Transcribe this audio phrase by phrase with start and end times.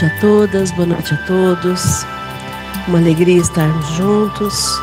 [0.00, 2.06] Noite a todas, boa noite a todos.
[2.86, 4.80] Uma alegria estarmos juntos.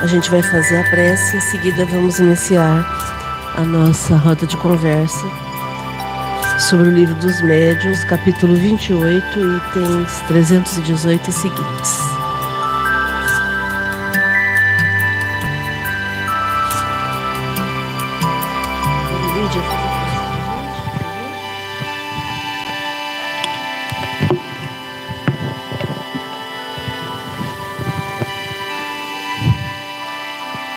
[0.00, 2.86] A gente vai fazer a prece, em seguida vamos iniciar
[3.54, 5.28] a nossa roda de conversa
[6.58, 12.13] sobre o livro dos médiuns, capítulo 28, itens 318 e seguintes.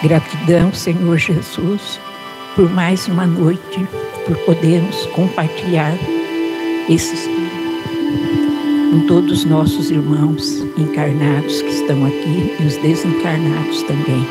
[0.07, 1.99] Gratidão, Senhor Jesus,
[2.55, 3.85] por mais uma noite,
[4.25, 5.93] por podermos compartilhar
[6.87, 7.27] esses
[8.89, 14.25] com todos os nossos irmãos encarnados que estão aqui e os desencarnados também.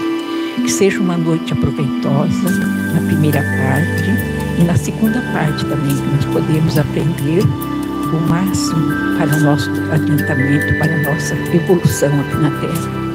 [0.63, 2.51] Que seja uma noite aproveitosa
[2.95, 9.37] na primeira parte e na segunda parte também, que nós podemos aprender o máximo para
[9.37, 13.06] o nosso adiantamento, para a nossa evolução aqui na Terra.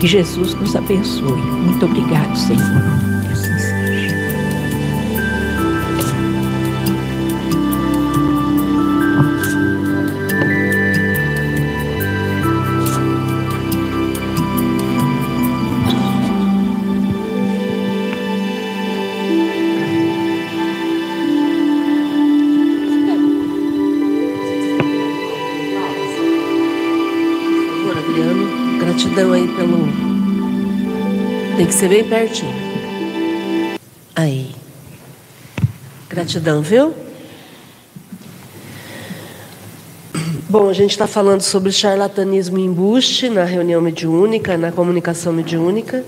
[0.00, 1.40] Que Jesus nos abençoe.
[1.40, 3.05] Muito obrigado, Senhor.
[31.76, 32.54] Ser bem pertinho.
[34.14, 34.54] Aí.
[36.08, 36.94] Gratidão, viu?
[40.48, 46.02] Bom, a gente está falando sobre charlatanismo e embuste na reunião mediúnica, na comunicação mediúnica.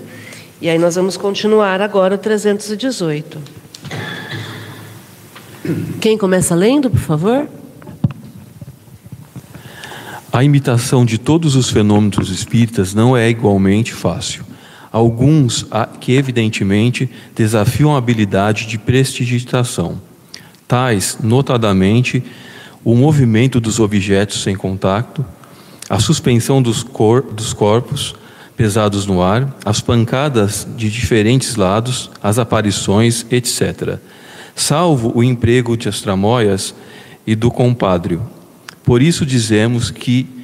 [0.59, 3.37] E aí nós vamos continuar agora o 318.
[6.01, 7.47] Quem começa lendo, por favor?
[10.33, 14.48] A imitação de todos os fenômenos espíritas não é igualmente fácil.
[14.91, 15.65] Alguns
[15.99, 20.01] que, evidentemente, desafiam a habilidade de prestidigitação,
[20.67, 22.23] tais, notadamente,
[22.83, 25.23] o movimento dos objetos sem contato,
[25.89, 28.15] a suspensão dos, cor dos corpos
[28.55, 33.97] pesados no ar, as pancadas de diferentes lados, as aparições, etc.
[34.55, 36.75] Salvo o emprego de astramóias
[37.25, 38.21] e do compadrio.
[38.83, 40.38] Por isso dizemos que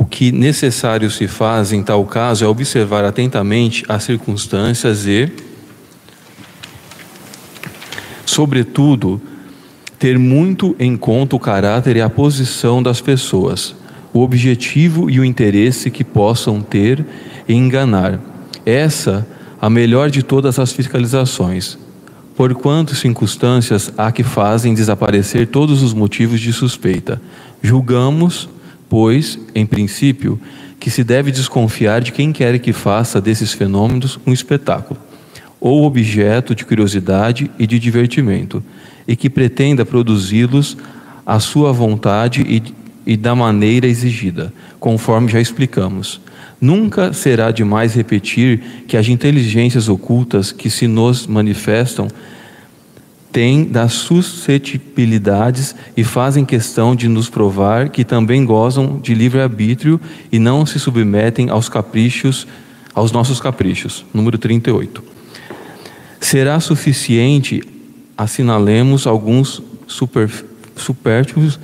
[0.00, 5.30] o que necessário se faz em tal caso é observar atentamente as circunstâncias e,
[8.24, 9.20] sobretudo,
[9.98, 13.76] ter muito em conta o caráter e a posição das pessoas,
[14.10, 17.04] o objetivo e o interesse que possam ter
[17.46, 18.18] em enganar.
[18.64, 19.26] Essa
[19.60, 21.76] a melhor de todas as fiscalizações,
[22.34, 27.20] por quanto circunstâncias há que fazem desaparecer todos os motivos de suspeita.
[27.62, 28.48] Julgamos
[28.90, 30.38] pois, em princípio,
[30.80, 34.98] que se deve desconfiar de quem quer que faça desses fenômenos um espetáculo,
[35.60, 38.62] ou objeto de curiosidade e de divertimento,
[39.06, 40.76] e que pretenda produzi-los
[41.24, 42.62] à sua vontade e,
[43.06, 46.20] e da maneira exigida, conforme já explicamos.
[46.60, 52.08] Nunca será demais repetir que as inteligências ocultas que se nos manifestam
[53.32, 60.00] têm das suscetibilidades e fazem questão de nos provar que também gozam de livre-arbítrio
[60.32, 62.46] e não se submetem aos caprichos,
[62.94, 64.04] aos nossos caprichos.
[64.12, 65.02] Número 38.
[66.20, 67.62] Será suficiente
[68.16, 70.30] assinalemos alguns super,
[70.76, 71.58] supérfluos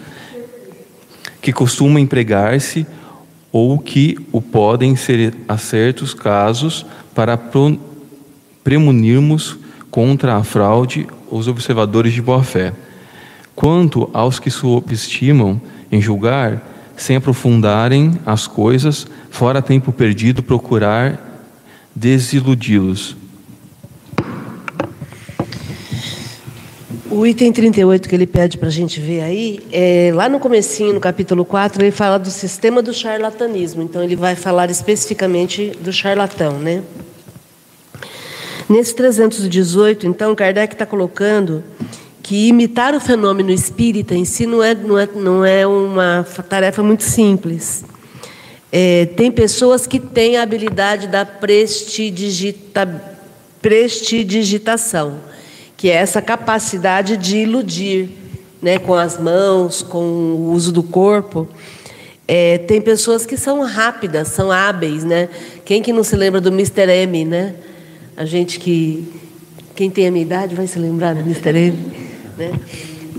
[1.43, 2.87] que costumam empregar-se
[3.53, 7.39] ou que o podem ser a certos casos para
[8.65, 9.59] premunirmos
[9.91, 12.73] contra a fraude os observadores de boa fé.
[13.55, 16.63] Quanto aos que subestimam em julgar,
[16.97, 21.43] sem aprofundarem as coisas, fora tempo perdido procurar
[21.95, 23.17] desiludi-los.
[27.09, 30.93] O item 38 que ele pede para a gente ver aí, é, lá no comecinho,
[30.93, 33.83] no capítulo 4, ele fala do sistema do charlatanismo.
[33.83, 36.83] Então, ele vai falar especificamente do charlatão, né?
[38.69, 41.63] Nesse 318, então, Kardec está colocando
[42.21, 46.83] que imitar o fenômeno espírita em si não é, não é, não é uma tarefa
[46.83, 47.85] muito simples.
[48.73, 52.85] É, tem pessoas que têm a habilidade da prestidigita,
[53.63, 55.21] prestidigitação,
[55.77, 58.11] que é essa capacidade de iludir
[58.61, 61.47] né, com as mãos, com o uso do corpo.
[62.27, 65.05] É, tem pessoas que são rápidas, são hábeis.
[65.05, 65.29] Né?
[65.65, 66.91] Quem que não se lembra do Mr.
[66.91, 67.55] M, né?
[68.17, 69.07] A gente que.
[69.75, 71.51] Quem tem a minha idade vai se lembrar do Mr.
[71.51, 71.79] M.
[72.39, 72.53] Né?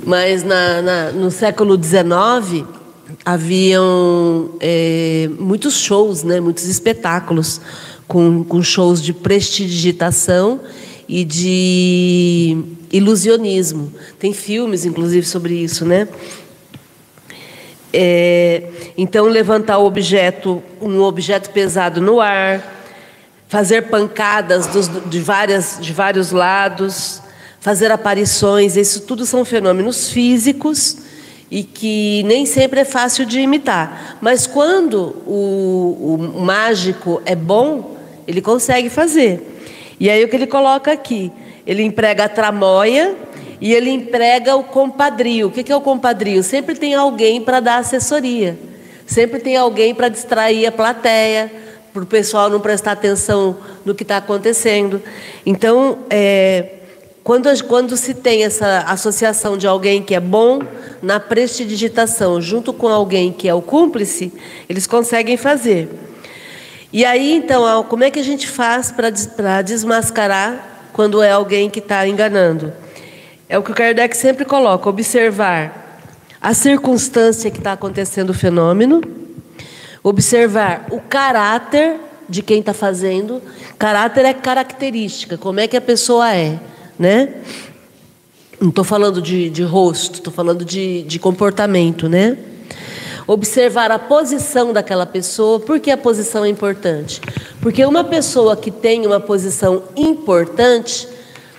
[0.03, 2.65] Mas na, na, no século XIX,
[3.23, 7.61] haviam é, muitos shows, né, muitos espetáculos
[8.07, 10.61] com, com shows de prestidigitação
[11.07, 12.57] e de
[12.91, 13.93] ilusionismo.
[14.17, 16.07] Tem filmes, inclusive, sobre isso, né?
[17.93, 18.63] É,
[18.97, 22.76] então, levantar o objeto, um objeto pesado no ar,
[23.47, 27.21] fazer pancadas dos, de, várias, de vários lados,
[27.59, 30.97] fazer aparições, isso tudo são fenômenos físicos
[31.49, 34.17] e que nem sempre é fácil de imitar.
[34.21, 37.97] Mas quando o, o mágico é bom,
[38.27, 39.55] ele consegue fazer.
[39.99, 41.31] E aí o que ele coloca aqui?
[41.65, 43.15] Ele emprega a tramóia
[43.59, 45.47] e ele emprega o compadrio.
[45.47, 46.43] O que é o compadrio?
[46.43, 48.57] Sempre tem alguém para dar assessoria.
[49.05, 51.49] Sempre tem alguém para distrair a plateia,
[51.93, 55.01] para o pessoal não prestar atenção no que está acontecendo.
[55.45, 56.77] Então, é,
[57.23, 60.61] quando, quando se tem essa associação de alguém que é bom
[61.01, 64.31] na prestidigitação junto com alguém que é o cúmplice,
[64.69, 65.89] eles conseguem fazer.
[66.91, 71.79] E aí, então, como é que a gente faz para desmascarar quando é alguém que
[71.79, 72.71] está enganando?
[73.49, 76.01] É o que o Kardec sempre coloca: observar
[76.41, 79.01] a circunstância que está acontecendo o fenômeno,
[80.03, 81.97] observar o caráter
[82.29, 83.41] de quem está fazendo.
[83.77, 86.59] Caráter é característica, como é que a pessoa é,
[86.97, 87.35] né?
[88.59, 92.37] Não estou falando de, de rosto, estou falando de, de comportamento, né?
[93.27, 95.59] observar a posição daquela pessoa.
[95.59, 97.21] Por que a posição é importante?
[97.61, 101.07] Porque uma pessoa que tem uma posição importante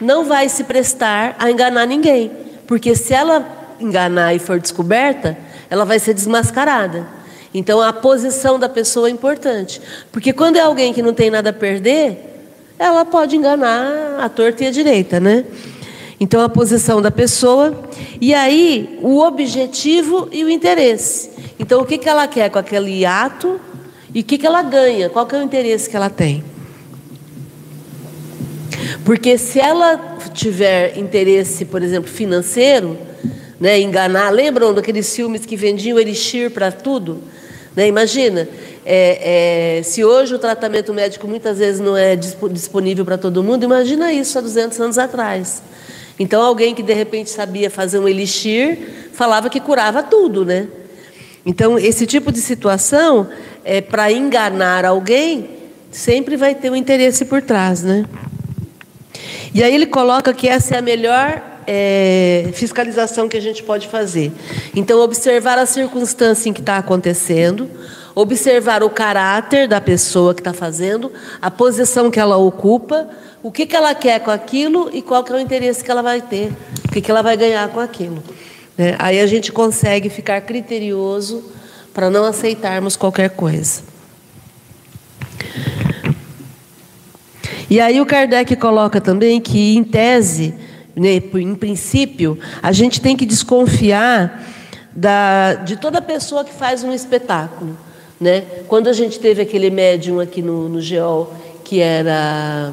[0.01, 2.33] não vai se prestar a enganar ninguém.
[2.67, 3.47] Porque se ela
[3.79, 5.37] enganar e for descoberta,
[5.69, 7.07] ela vai ser desmascarada.
[7.53, 9.81] Então a posição da pessoa é importante.
[10.13, 12.47] Porque quando é alguém que não tem nada a perder,
[12.79, 15.45] ela pode enganar a torta e a direita, né?
[16.21, 17.89] Então a posição da pessoa
[18.21, 21.31] e aí o objetivo e o interesse.
[21.59, 23.61] Então, o que, que ela quer com aquele ato
[24.15, 25.11] e o que, que ela ganha?
[25.11, 26.45] Qual que é o interesse que ela tem?
[29.05, 32.97] Porque se ela tiver interesse, por exemplo, financeiro,
[33.59, 37.23] né, enganar, lembram daqueles filmes que vendiam elixir para tudo?
[37.79, 38.49] Né, imagina,
[38.85, 43.63] é, é, se hoje o tratamento médico muitas vezes não é disponível para todo mundo,
[43.63, 45.63] imagina isso há 200 anos atrás.
[46.19, 50.67] Então, alguém que de repente sabia fazer um elixir falava que curava tudo, né?
[51.47, 53.29] Então, esse tipo de situação,
[53.65, 55.49] é, para enganar alguém,
[55.89, 58.07] sempre vai ter um interesse por trás, né?
[59.55, 63.89] E aí ele coloca que essa é a melhor é, fiscalização que a gente pode
[63.89, 64.33] fazer.
[64.75, 67.69] Então, observar a circunstância em que está acontecendo,
[68.15, 73.11] observar o caráter da pessoa que está fazendo, a posição que ela ocupa,
[73.43, 76.01] o que, que ela quer com aquilo e qual que é o interesse que ela
[76.01, 76.51] vai ter,
[76.87, 78.23] o que, que ela vai ganhar com aquilo.
[78.79, 78.97] Né?
[78.99, 81.53] Aí a gente consegue ficar criterioso
[81.93, 83.83] para não aceitarmos qualquer coisa.
[87.69, 90.55] E aí o Kardec coloca também que, em tese,
[90.99, 94.45] né, em princípio, a gente tem que desconfiar
[94.95, 97.77] da, de toda pessoa que faz um espetáculo.
[98.21, 98.41] Né?
[98.67, 101.33] Quando a gente teve aquele médium aqui no, no GEOL
[101.65, 102.73] que era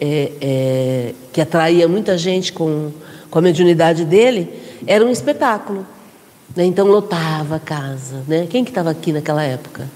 [0.00, 2.90] é, é, que atraía muita gente com,
[3.30, 5.86] com a mediunidade dele, era um espetáculo.
[6.54, 6.64] Né?
[6.64, 8.22] Então lotava a casa.
[8.28, 8.46] Né?
[8.48, 9.88] Quem que estava aqui naquela época?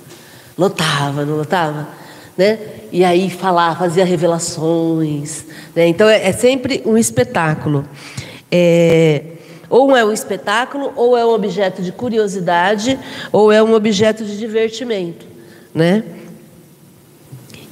[0.56, 1.88] Lotava, não lotava?
[2.38, 2.58] Né?
[2.92, 5.44] E aí falava, fazia revelações.
[5.74, 5.88] Né?
[5.88, 7.84] Então é, é, sempre um espetáculo.
[8.50, 9.22] É,
[9.68, 12.98] ou é um espetáculo, ou é um objeto de curiosidade,
[13.30, 15.26] ou é um objeto de divertimento.
[15.74, 16.04] Né?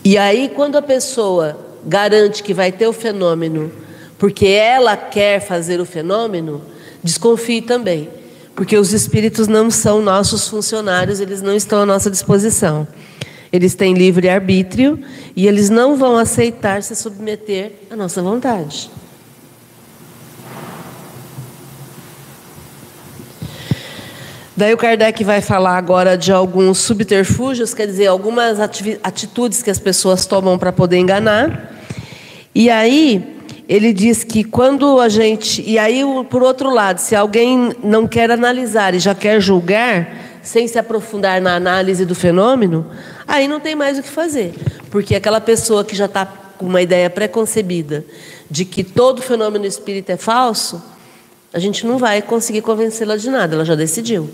[0.05, 3.73] E aí, quando a pessoa garante que vai ter o fenômeno
[4.19, 6.63] porque ela quer fazer o fenômeno,
[7.03, 8.09] Desconfie também,
[8.55, 12.89] porque os espíritos não são nossos funcionários, eles não estão à nossa disposição.
[13.57, 14.99] Eles têm livre arbítrio
[15.35, 18.91] e eles não vão aceitar se submeter à nossa vontade.
[24.57, 29.79] Daí o Kardec vai falar agora de alguns subterfúgios, quer dizer, algumas atitudes que as
[29.79, 31.75] pessoas tomam para poder enganar.
[32.55, 33.37] E aí,
[33.69, 35.63] ele diz que quando a gente.
[35.67, 40.09] E aí, por outro lado, se alguém não quer analisar e já quer julgar,
[40.43, 42.87] sem se aprofundar na análise do fenômeno,
[43.27, 44.55] aí não tem mais o que fazer.
[44.91, 48.05] Porque aquela pessoa que já está com uma ideia preconcebida
[48.51, 50.83] de que todo fenômeno espírita é falso,
[51.53, 54.31] a gente não vai conseguir convencê-la de nada, ela já decidiu.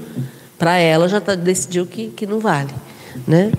[0.59, 2.73] Para ela, já tá, decidiu que, que não vale.
[3.27, 3.53] Né?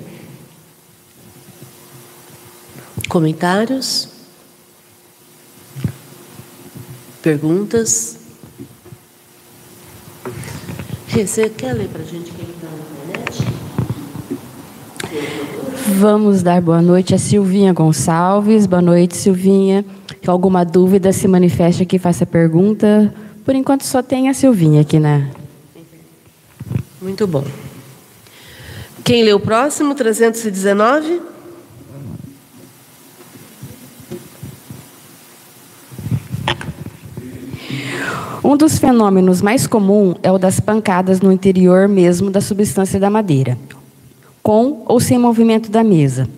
[3.10, 4.10] Comentários?
[7.22, 8.18] Perguntas?
[11.10, 12.32] Você quer ler para a gente?
[16.03, 18.65] Vamos dar boa noite a Silvinha Gonçalves.
[18.65, 19.86] Boa noite, Silvinha.
[20.22, 23.13] Se alguma dúvida, se manifeste aqui, faça pergunta.
[23.46, 25.29] Por enquanto só tem a Silvinha aqui né?
[27.01, 27.43] Muito bom.
[29.03, 31.22] Quem lê o próximo, 319?
[38.43, 43.10] Um dos fenômenos mais comuns é o das pancadas no interior mesmo da substância da
[43.10, 43.58] madeira,
[44.44, 46.30] com ou sem movimento da mesa,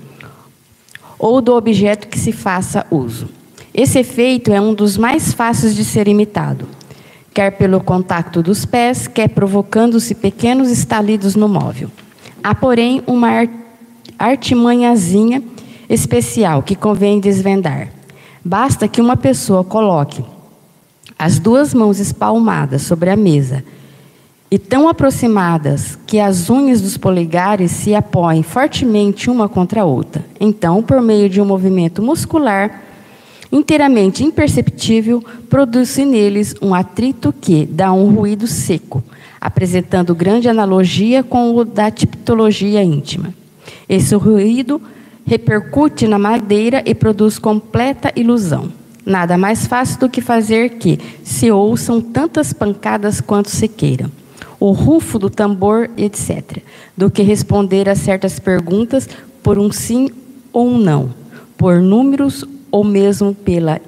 [1.18, 3.28] ou do objeto que se faça uso.
[3.74, 6.68] Esse efeito é um dos mais fáceis de ser imitado,
[7.34, 11.90] quer pelo contato dos pés, quer provocando-se pequenos estalidos no móvel.
[12.44, 13.46] Há, porém, uma
[14.20, 15.44] artimanhazinha
[15.90, 17.90] especial que convém desvendar.
[18.44, 20.24] Basta que uma pessoa coloque
[21.18, 23.64] as duas mãos espalmadas sobre a mesa
[24.56, 30.24] e tão aproximadas que as unhas dos polegares se apoiem fortemente uma contra a outra.
[30.40, 32.82] Então, por meio de um movimento muscular
[33.52, 39.04] inteiramente imperceptível, produz-se neles um atrito que dá um ruído seco,
[39.42, 43.34] apresentando grande analogia com o da tipologia íntima.
[43.90, 44.82] Esse ruído
[45.26, 48.72] repercute na madeira e produz completa ilusão.
[49.06, 54.10] Nada mais fácil do que fazer que se ouçam tantas pancadas quanto se queiram,
[54.60, 56.60] o rufo do tambor, etc.,
[56.96, 59.08] do que responder a certas perguntas
[59.44, 60.10] por um sim
[60.52, 61.14] ou um não,
[61.58, 63.80] por números ou mesmo pela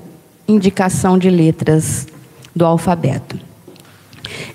[0.48, 2.08] indicação de letras
[2.56, 3.38] do alfabeto.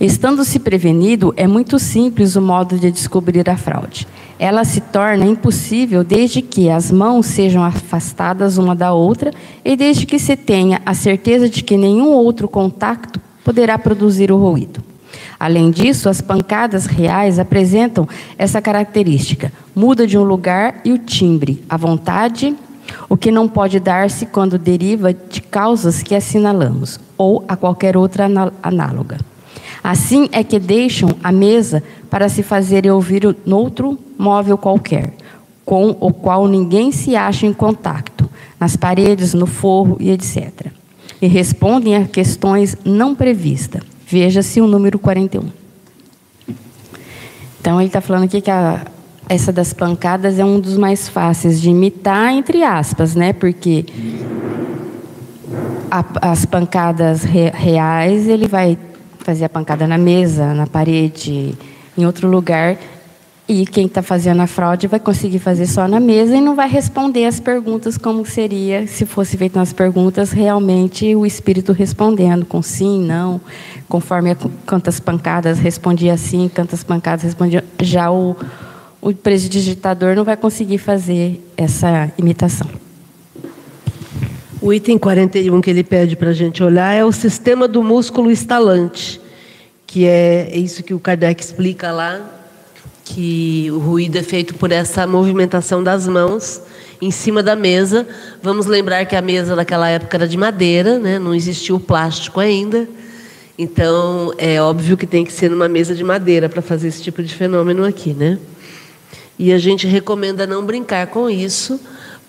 [0.00, 4.06] Estando-se prevenido, é muito simples o modo de descobrir a fraude
[4.42, 9.32] ela se torna impossível desde que as mãos sejam afastadas uma da outra
[9.64, 14.36] e desde que se tenha a certeza de que nenhum outro contato poderá produzir o
[14.36, 14.82] ruído.
[15.42, 18.08] Além disso, as pancadas reais apresentam
[18.38, 22.54] essa característica: muda de um lugar e o timbre, a vontade,
[23.08, 28.28] o que não pode dar-se quando deriva de causas que assinalamos, ou a qualquer outra
[28.62, 29.18] análoga.
[29.82, 35.12] Assim é que deixam a mesa para se fazer ouvir noutro móvel qualquer,
[35.64, 38.30] com o qual ninguém se acha em contato,
[38.60, 40.68] nas paredes, no forro e etc.
[41.20, 43.82] E respondem a questões não previstas.
[44.12, 45.42] Veja-se o número 41.
[47.58, 48.84] Então, ele está falando aqui que a,
[49.26, 53.32] essa das pancadas é um dos mais fáceis de imitar, entre aspas, né?
[53.32, 53.86] Porque
[55.90, 58.76] a, as pancadas re, reais, ele vai
[59.20, 61.54] fazer a pancada na mesa, na parede,
[61.96, 62.76] em outro lugar.
[63.48, 66.68] E quem está fazendo a fraude vai conseguir fazer só na mesa e não vai
[66.68, 72.62] responder as perguntas como seria se fosse feito nas perguntas realmente o espírito respondendo com
[72.62, 73.40] sim, não,
[73.88, 77.64] conforme quantas pancadas respondia sim, quantas pancadas respondia.
[77.82, 78.36] Já o,
[79.00, 82.68] o prestidigitador não vai conseguir fazer essa imitação.
[84.60, 88.30] O item 41 que ele pede para a gente olhar é o sistema do músculo
[88.30, 89.20] estalante,
[89.84, 92.20] que é isso que o Kardec explica lá,
[93.04, 96.60] que o ruído é feito por essa movimentação das mãos
[97.00, 98.06] em cima da mesa.
[98.42, 101.18] Vamos lembrar que a mesa naquela época era de madeira, né?
[101.18, 102.88] não existia o plástico ainda.
[103.58, 107.22] Então, é óbvio que tem que ser numa mesa de madeira para fazer esse tipo
[107.22, 108.38] de fenômeno aqui, né?
[109.38, 111.80] E a gente recomenda não brincar com isso,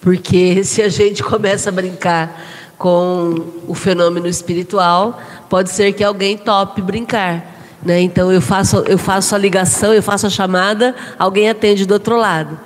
[0.02, 2.42] porque se a gente começa a brincar
[2.78, 3.36] com
[3.68, 7.53] o fenômeno espiritual, pode ser que alguém tope brincar.
[7.86, 8.02] Né?
[8.02, 12.16] Então eu faço, eu faço a ligação, eu faço a chamada, alguém atende do outro
[12.16, 12.60] lado.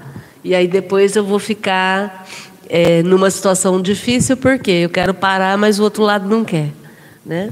[0.43, 2.27] E aí depois eu vou ficar
[2.69, 6.69] é, numa situação difícil, porque eu quero parar, mas o outro lado não quer.
[7.25, 7.51] Né?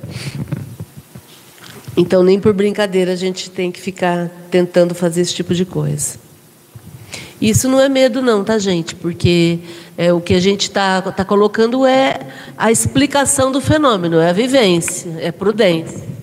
[1.97, 6.17] Então, nem por brincadeira a gente tem que ficar tentando fazer esse tipo de coisa.
[7.39, 8.95] Isso não é medo, não, tá, gente?
[8.95, 9.59] Porque
[9.97, 12.19] é, o que a gente está tá colocando é
[12.57, 16.14] a explicação do fenômeno, é a vivência, é prudência.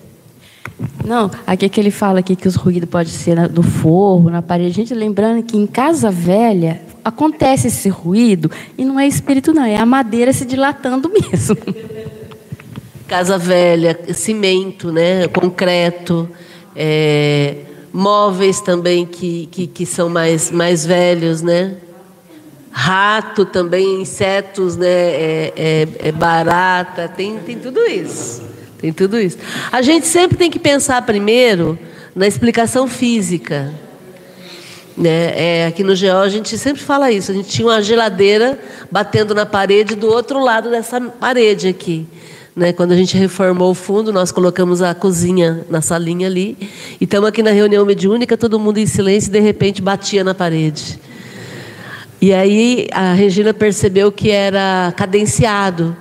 [1.05, 4.41] Não, aqui é que ele fala aqui que os ruídos podem ser do forro, na
[4.41, 4.71] parede.
[4.71, 9.75] Gente, lembrando que em casa velha acontece esse ruído e não é espírito, não, é
[9.75, 11.57] a madeira se dilatando mesmo.
[13.07, 16.29] Casa velha, cimento, né, concreto.
[16.75, 21.75] É móveis também que, que, que, são mais, mais velhos, né?
[22.71, 24.87] Rato também, insetos, né?
[24.87, 28.41] É, é, é, barata, tem, tem tudo isso.
[28.83, 29.37] Tem tudo isso.
[29.71, 31.79] A gente sempre tem que pensar primeiro
[32.13, 33.73] na explicação física.
[34.97, 35.31] Né?
[35.37, 37.31] É, aqui no GEO a gente sempre fala isso.
[37.31, 38.59] A gente tinha uma geladeira
[38.91, 42.05] batendo na parede do outro lado dessa parede aqui.
[42.53, 42.73] Né?
[42.73, 46.57] Quando a gente reformou o fundo, nós colocamos a cozinha na salinha ali.
[46.99, 50.35] E estamos aqui na reunião mediúnica, todo mundo em silêncio e de repente batia na
[50.35, 50.99] parede.
[52.21, 55.95] E aí a Regina percebeu que era cadenciado.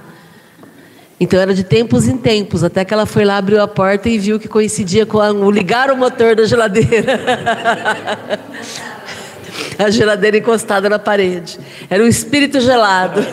[1.21, 4.19] Então era de tempos em tempos, até que ela foi lá, abriu a porta e
[4.19, 7.21] viu que coincidia com o ligar o motor da geladeira.
[9.79, 11.59] a geladeira encostada na parede.
[11.89, 13.21] Era um espírito gelado.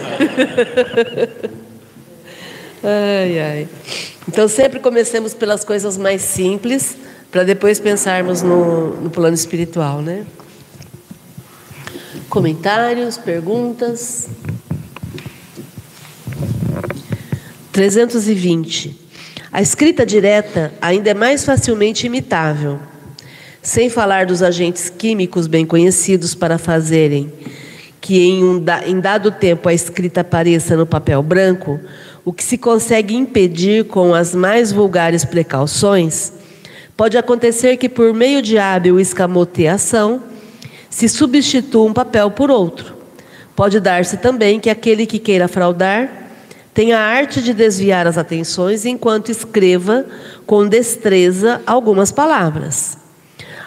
[2.84, 3.68] ai, ai.
[4.28, 6.96] Então sempre comecemos pelas coisas mais simples,
[7.32, 10.26] para depois pensarmos no, no plano espiritual, né?
[12.30, 14.28] Comentários, perguntas?
[17.80, 18.94] 320.
[19.50, 22.78] A escrita direta ainda é mais facilmente imitável.
[23.62, 27.32] Sem falar dos agentes químicos bem conhecidos para fazerem
[28.02, 31.80] que em, um em dado tempo a escrita apareça no papel branco,
[32.26, 36.34] o que se consegue impedir com as mais vulgares precauções,
[36.98, 40.22] pode acontecer que, por meio de hábil escamoteação,
[40.90, 42.98] se substitua um papel por outro.
[43.56, 46.19] Pode dar-se também que aquele que queira fraudar
[46.80, 50.06] tem a arte de desviar as atenções enquanto escreva
[50.46, 52.98] com destreza algumas palavras.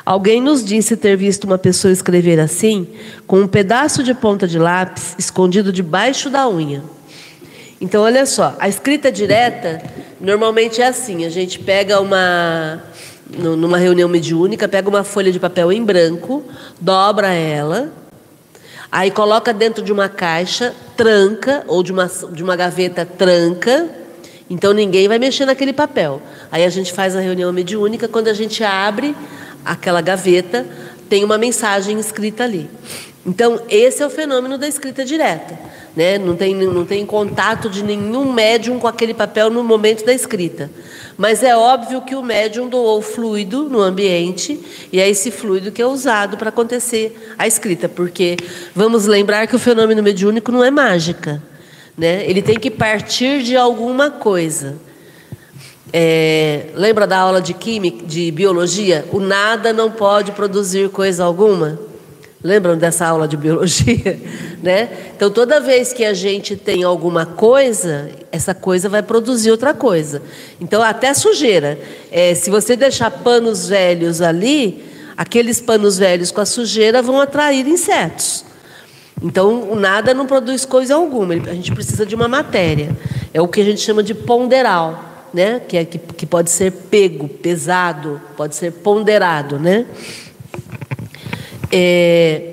[0.03, 2.89] Alguém nos disse ter visto uma pessoa escrever assim,
[3.27, 6.83] com um pedaço de ponta de lápis escondido debaixo da unha.
[7.83, 9.83] Então, olha só, a escrita direta
[10.19, 12.83] normalmente é assim: a gente pega uma.
[13.29, 16.43] numa reunião mediúnica, pega uma folha de papel em branco,
[16.81, 17.93] dobra ela,
[18.93, 23.89] Aí coloca dentro de uma caixa, tranca, ou de uma, de uma gaveta, tranca.
[24.51, 26.21] Então ninguém vai mexer naquele papel.
[26.51, 29.17] Aí a gente faz a reunião mediúnica, quando a gente abre
[29.65, 30.67] aquela gaveta,
[31.09, 32.69] tem uma mensagem escrita ali.
[33.25, 35.59] Então, esse é o fenômeno da escrita direta.
[35.97, 36.19] Né?
[36.19, 40.71] Não, tem, não tem contato de nenhum médium com aquele papel no momento da escrita.
[41.23, 44.59] Mas é óbvio que o médium doou fluido no ambiente
[44.93, 48.37] e é esse fluido que é usado para acontecer a escrita, porque
[48.75, 51.41] vamos lembrar que o fenômeno mediúnico não é mágica,
[51.97, 52.29] né?
[52.29, 54.75] Ele tem que partir de alguma coisa.
[55.93, 59.05] É, lembra da aula de química, de biologia?
[59.13, 61.79] O nada não pode produzir coisa alguma.
[62.43, 64.19] Lembram dessa aula de biologia?
[64.63, 64.89] Né?
[65.17, 70.23] Então, toda vez que a gente tem alguma coisa, essa coisa vai produzir outra coisa.
[70.61, 71.81] Então, até sujeira.
[72.13, 74.85] É, se você deixar panos velhos ali,
[75.17, 78.45] aqueles panos velhos com a sujeira vão atrair insetos.
[79.21, 81.35] Então, nada não produz coisa alguma.
[81.35, 82.97] A gente precisa de uma matéria.
[83.35, 85.61] É o que a gente chama de ponderal, né?
[85.61, 89.59] que, é, que, que pode ser pego, pesado, pode ser ponderado.
[89.59, 89.87] Né?
[91.73, 92.51] É,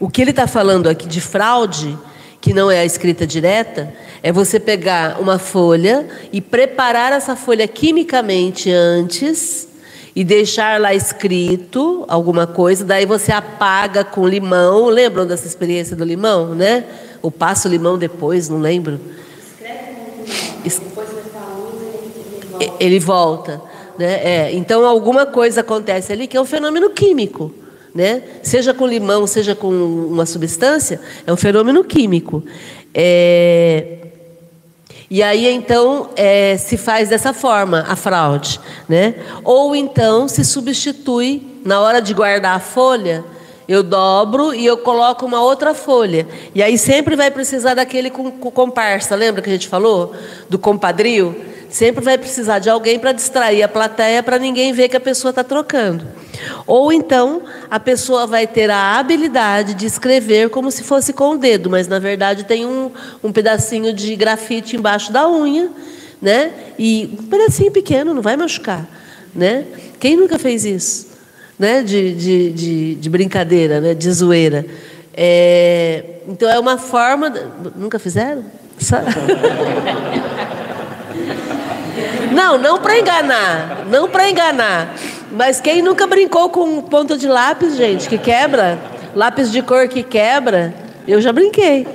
[0.00, 1.96] o que ele está falando aqui de fraude,
[2.40, 7.68] que não é a escrita direta, é você pegar uma folha e preparar essa folha
[7.68, 9.68] quimicamente antes
[10.14, 14.86] e deixar lá escrito alguma coisa, daí você apaga com limão.
[14.86, 16.84] Lembram dessa experiência do limão, né?
[17.22, 18.98] Ou passa o limão depois, não lembro.
[20.64, 20.96] Escreve
[22.80, 23.60] ele volta.
[23.98, 24.14] Né?
[24.24, 27.65] É, então alguma coisa acontece ali que é um fenômeno químico
[27.96, 28.22] né?
[28.42, 32.44] seja com limão, seja com uma substância, é um fenômeno químico.
[32.94, 33.98] É...
[35.08, 39.14] E aí então é, se faz dessa forma a fraude, né?
[39.42, 43.24] Ou então se substitui na hora de guardar a folha,
[43.68, 46.26] eu dobro e eu coloco uma outra folha.
[46.54, 50.12] E aí sempre vai precisar daquele com, com comparsa, lembra que a gente falou
[50.50, 51.34] do compadrio?
[51.68, 55.30] Sempre vai precisar de alguém para distrair a plateia para ninguém ver que a pessoa
[55.30, 56.06] está trocando.
[56.66, 61.38] Ou então a pessoa vai ter a habilidade de escrever como se fosse com o
[61.38, 62.90] dedo, mas na verdade tem um,
[63.22, 65.70] um pedacinho de grafite embaixo da unha,
[66.20, 66.52] né?
[66.78, 68.86] E um pedacinho pequeno, não vai machucar,
[69.34, 69.64] né?
[69.98, 71.08] Quem nunca fez isso,
[71.58, 71.82] né?
[71.82, 73.94] De, de, de, de brincadeira, né?
[73.94, 74.66] De zoeira.
[75.14, 77.30] É, então é uma forma.
[77.74, 78.44] Nunca fizeram?
[82.36, 84.94] Não, não para enganar, não para enganar.
[85.32, 88.78] Mas quem nunca brincou com ponta de lápis, gente, que quebra?
[89.14, 90.74] Lápis de cor que quebra?
[91.08, 91.86] Eu já brinquei.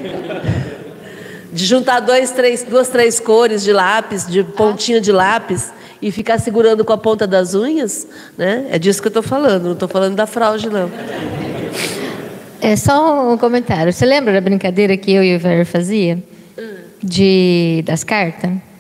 [1.54, 6.40] De juntar dois, três, duas, três cores de lápis, de pontinha de lápis, e ficar
[6.40, 8.66] segurando com a ponta das unhas, né?
[8.72, 10.90] É disso que eu estou falando, não estou falando da fraude, não.
[12.60, 13.94] É só um comentário.
[13.94, 16.18] Você lembra da brincadeira que eu e o Ver fazia?
[17.04, 18.71] De, das cartas?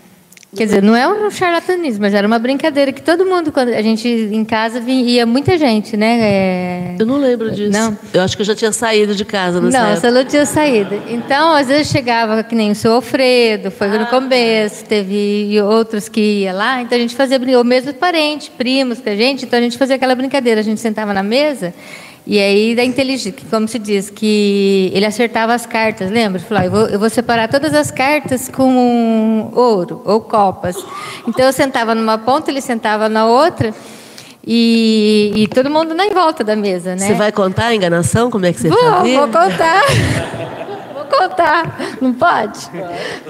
[0.54, 3.82] Quer dizer, não é um charlatanismo, mas era uma brincadeira que todo mundo, quando a
[3.82, 6.20] gente em casa ia muita gente, né?
[6.22, 6.96] É...
[7.00, 7.72] Eu não lembro disso.
[7.72, 7.98] Não.
[8.14, 10.02] Eu acho que eu já tinha saído de casa nessa Não, época.
[10.02, 11.02] você não tinha saído.
[11.08, 14.00] Então, às vezes chegava que nem o seu Alfredo, foi ah.
[14.00, 19.00] no começo, teve outros que ia lá, então a gente fazia, ou mesmo parente, primos
[19.00, 21.74] com a gente, então a gente fazia aquela brincadeira, a gente sentava na mesa
[22.26, 26.40] E aí, da inteligência, como se diz, que ele acertava as cartas, lembra?
[26.40, 30.76] Falou, eu vou, eu vou separar todas as cartas com ouro ou copas.
[31.28, 33.74] Então, eu sentava numa ponta, ele sentava na outra,
[34.46, 37.08] e, e todo mundo na volta da mesa, né?
[37.08, 38.32] Você vai contar a enganação?
[38.32, 39.20] Como é que você vou, fazia?
[39.20, 39.82] Vou contar.
[40.94, 41.98] vou contar.
[42.02, 42.60] Não pode?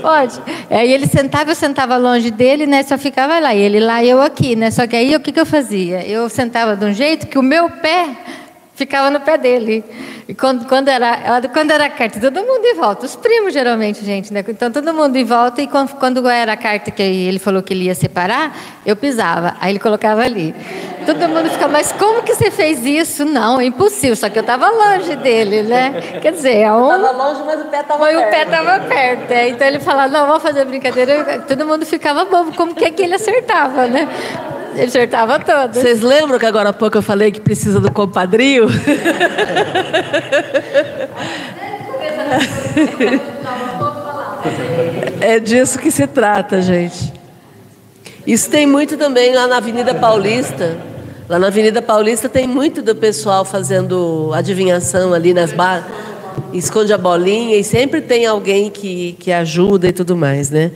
[0.01, 0.41] Pode.
[0.69, 2.84] Aí ele sentava, eu sentava longe dele, né?
[2.84, 3.54] Só ficava lá.
[3.54, 4.71] Ele lá e eu aqui, né?
[4.71, 6.06] Só que aí o que, que eu fazia?
[6.08, 8.15] Eu sentava de um jeito que o meu pé
[8.73, 9.84] ficava no pé dele.
[10.27, 14.03] E quando, quando, era, quando era a carta, todo mundo em volta, os primos geralmente,
[14.03, 14.43] gente, né?
[14.47, 17.73] Então todo mundo em volta, e quando, quando era a carta que ele falou que
[17.73, 18.55] ele ia separar,
[18.86, 20.55] eu pisava, aí ele colocava ali.
[21.05, 23.25] Todo mundo fica, mas como que você fez isso?
[23.25, 26.19] Não, é impossível, só que eu estava longe dele, né?
[26.21, 26.95] Quer dizer, é um.
[26.95, 28.19] Estava longe, mas o pé estava perto.
[28.19, 29.31] O pé estava perto.
[29.31, 29.49] É.
[29.49, 31.43] Então ele falava, não, vamos fazer brincadeira.
[31.47, 34.07] Todo mundo ficava bobo, como que é que ele acertava, né?
[34.73, 35.77] Ele acertava todas.
[35.81, 38.67] Vocês lembram que agora há pouco eu falei que precisa do compadrio?
[45.19, 47.12] é disso que se trata, gente.
[48.25, 50.77] Isso tem muito também lá na Avenida Paulista.
[51.27, 55.86] Lá na Avenida Paulista tem muito do pessoal fazendo adivinhação ali nas barras.
[56.53, 60.71] Esconde a bolinha e sempre tem alguém que, que ajuda e tudo mais, né?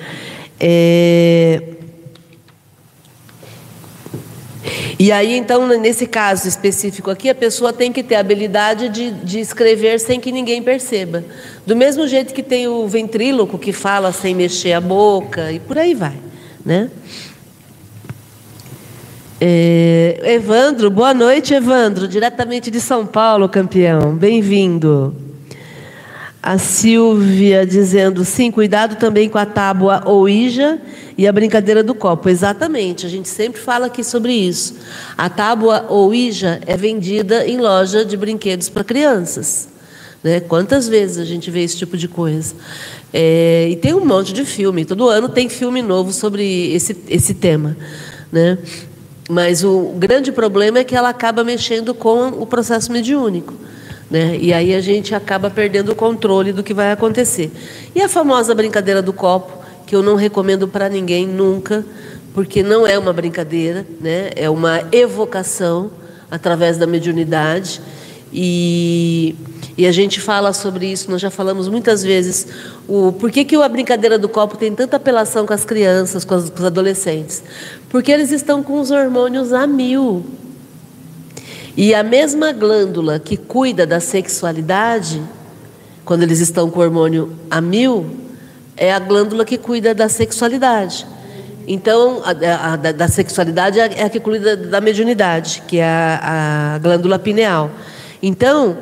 [0.60, 1.75] É...
[4.98, 9.12] E aí, então, nesse caso específico aqui, a pessoa tem que ter a habilidade de,
[9.12, 11.24] de escrever sem que ninguém perceba.
[11.66, 15.78] Do mesmo jeito que tem o ventríloco que fala sem mexer a boca e por
[15.78, 16.16] aí vai,
[16.66, 16.90] né?
[19.42, 24.16] É, Evandro, boa noite, Evandro, diretamente de São Paulo, campeão.
[24.16, 25.14] Bem-vindo.
[26.46, 30.80] A Silvia dizendo, sim, cuidado também com a tábua Ouija
[31.18, 32.30] e a brincadeira do copo.
[32.30, 34.76] Exatamente, a gente sempre fala aqui sobre isso.
[35.18, 39.68] A tábua Ouija é vendida em loja de brinquedos para crianças.
[40.24, 40.40] Né?
[40.40, 42.54] Quantas vezes a gente vê esse tipo de coisa?
[43.12, 47.34] É, e tem um monte de filme, todo ano tem filme novo sobre esse, esse
[47.34, 47.76] tema.
[48.32, 48.60] Né?
[49.28, 53.56] Mas o grande problema é que ela acaba mexendo com o processo mediúnico.
[54.16, 54.38] Né?
[54.40, 57.52] E aí a gente acaba perdendo o controle do que vai acontecer.
[57.94, 59.52] E a famosa brincadeira do copo,
[59.86, 61.86] que eu não recomendo para ninguém nunca,
[62.34, 64.30] porque não é uma brincadeira, né?
[64.38, 65.92] é uma evocação
[66.32, 67.82] através da mediunidade.
[68.32, 69.36] E,
[69.78, 72.48] e a gente fala sobre isso, nós já falamos muitas vezes,
[72.88, 76.42] o, por que, que a brincadeira do copo tem tanta apelação com as crianças, com,
[76.42, 77.44] com os adolescentes?
[77.90, 80.24] Porque eles estão com os hormônios a mil.
[81.78, 85.22] E a mesma glândula que cuida da sexualidade,
[86.06, 88.10] quando eles estão com o hormônio a mil,
[88.78, 91.06] é a glândula que cuida da sexualidade.
[91.68, 96.80] Então, a, a, da sexualidade é a que cuida da mediunidade, que é a, a
[96.80, 97.70] glândula pineal.
[98.22, 98.78] Então,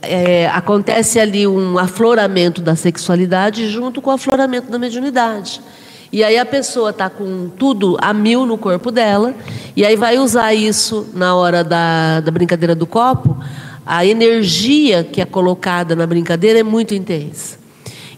[0.00, 5.60] é, acontece ali um afloramento da sexualidade junto com o afloramento da mediunidade.
[6.10, 9.34] E aí a pessoa está com tudo a mil no corpo dela,
[9.76, 13.36] e aí vai usar isso na hora da, da brincadeira do copo.
[13.84, 17.58] A energia que é colocada na brincadeira é muito intensa.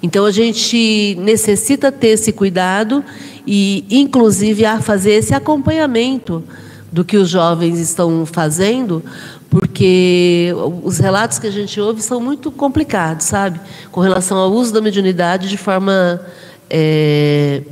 [0.02, 3.04] Então a gente necessita ter esse cuidado
[3.46, 6.42] e, inclusive, a fazer esse acompanhamento
[6.90, 9.02] do que os jovens estão fazendo,
[9.48, 13.60] porque os relatos que a gente ouve são muito complicados, sabe?
[13.90, 16.20] Com relação ao uso da mediunidade de forma
[16.68, 17.62] é,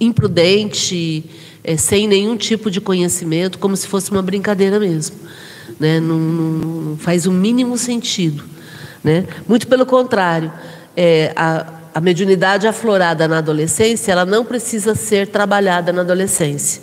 [0.00, 1.24] imprudente,
[1.62, 5.16] é, sem nenhum tipo de conhecimento, como se fosse uma brincadeira mesmo.
[5.78, 6.00] Né?
[6.00, 8.44] Não, não faz o mínimo sentido.
[9.02, 9.24] Né?
[9.48, 10.52] Muito pelo contrário,
[10.96, 16.82] é, a, a mediunidade aflorada na adolescência, ela não precisa ser trabalhada na adolescência.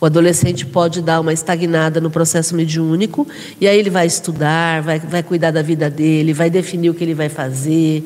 [0.00, 3.26] O adolescente pode dar uma estagnada no processo mediúnico,
[3.60, 7.02] e aí ele vai estudar, vai, vai cuidar da vida dele, vai definir o que
[7.02, 8.04] ele vai fazer,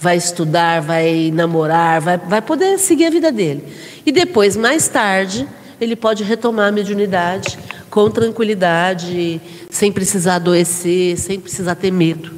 [0.00, 3.62] vai estudar, vai namorar, vai, vai poder seguir a vida dele.
[4.06, 5.46] E depois, mais tarde,
[5.78, 7.58] ele pode retomar a mediunidade
[7.90, 12.32] com tranquilidade, sem precisar adoecer, sem precisar ter medo.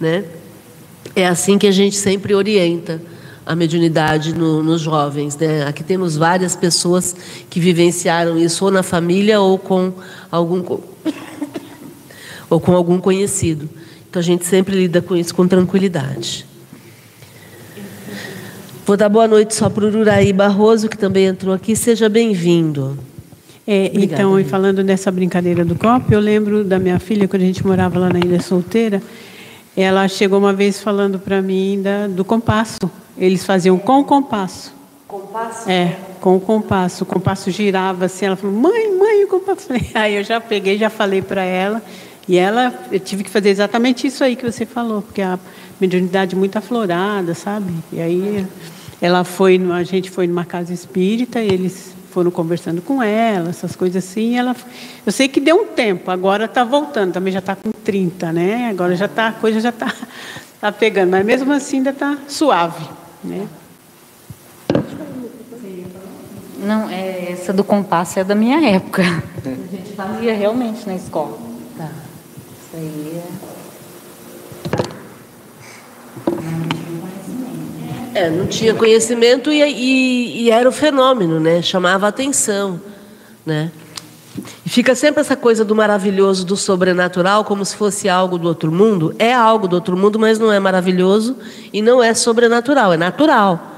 [0.00, 0.24] Né?
[1.16, 3.02] É assim que a gente sempre orienta
[3.44, 5.36] a mediunidade no, nos jovens.
[5.36, 5.66] Né?
[5.66, 7.16] Aqui temos várias pessoas
[7.50, 9.92] que vivenciaram isso ou na família ou com
[10.30, 10.62] algum,
[12.48, 13.68] ou com algum conhecido.
[14.08, 16.47] Então a gente sempre lida com isso com tranquilidade.
[18.88, 21.76] Vou dar boa noite só para o Uraí Barroso, que também entrou aqui.
[21.76, 22.98] Seja bem-vindo.
[23.66, 27.44] É, então, e falando dessa brincadeira do copo, eu lembro da minha filha, quando a
[27.44, 29.02] gente morava lá na Ilha Solteira,
[29.76, 32.78] ela chegou uma vez falando para mim da, do compasso.
[33.18, 34.74] Eles faziam com o compasso.
[35.06, 35.68] Compasso?
[35.68, 37.04] É, com o compasso.
[37.04, 38.24] O compasso girava assim.
[38.24, 39.68] Ela falou, mãe, mãe, o compasso.
[39.92, 41.82] Aí eu já peguei, já falei para ela
[42.26, 45.38] E ela, eu tive que fazer exatamente isso aí que você falou, porque a
[45.78, 47.70] mediunidade muito aflorada, sabe?
[47.92, 48.46] E aí
[49.00, 53.76] ela foi, a gente foi numa casa espírita, e eles foram conversando com ela, essas
[53.76, 54.36] coisas assim.
[54.36, 54.56] ela,
[55.06, 58.68] eu sei que deu um tempo, agora está voltando, também já está com 30, né?
[58.68, 59.94] Agora já tá, a coisa já está
[60.60, 62.84] tá pegando, mas mesmo assim ainda está suave,
[63.22, 63.46] né?
[66.60, 69.02] Não, é, essa do compasso é da minha época.
[69.46, 71.38] A gente fazia realmente na escola.
[71.76, 71.88] Tá.
[71.88, 73.57] Isso aí é.
[78.18, 81.62] É, não tinha conhecimento e, e, e era o fenômeno, né?
[81.62, 82.80] Chamava a atenção,
[83.46, 83.70] né?
[84.66, 88.72] E fica sempre essa coisa do maravilhoso, do sobrenatural, como se fosse algo do outro
[88.72, 89.14] mundo.
[89.20, 91.36] É algo do outro mundo, mas não é maravilhoso
[91.72, 93.76] e não é sobrenatural, é natural.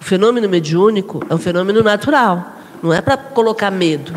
[0.00, 4.12] O fenômeno mediúnico é um fenômeno natural, não é para colocar medo.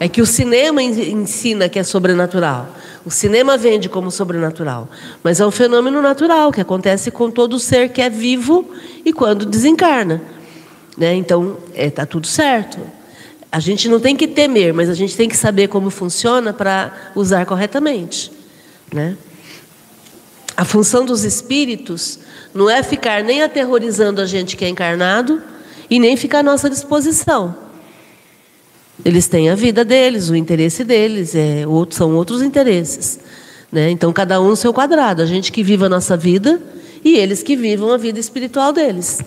[0.00, 2.66] É que o cinema ensina que é sobrenatural.
[3.08, 4.86] O cinema vende como sobrenatural,
[5.24, 8.70] mas é um fenômeno natural que acontece com todo ser que é vivo
[9.02, 10.20] e quando desencarna.
[10.94, 11.14] Né?
[11.14, 12.78] Então, está é, tá tudo certo.
[13.50, 17.12] A gente não tem que temer, mas a gente tem que saber como funciona para
[17.14, 18.30] usar corretamente.
[18.92, 19.16] Né?
[20.54, 22.18] A função dos espíritos
[22.52, 25.40] não é ficar nem aterrorizando a gente que é encarnado
[25.88, 27.56] e nem ficar à nossa disposição.
[29.04, 33.20] Eles têm a vida deles, o interesse deles, é, outros, são outros interesses.
[33.70, 33.90] Né?
[33.90, 35.22] Então, cada um no seu quadrado.
[35.22, 36.60] A gente que vive a nossa vida
[37.04, 39.20] e eles que vivam a vida espiritual deles.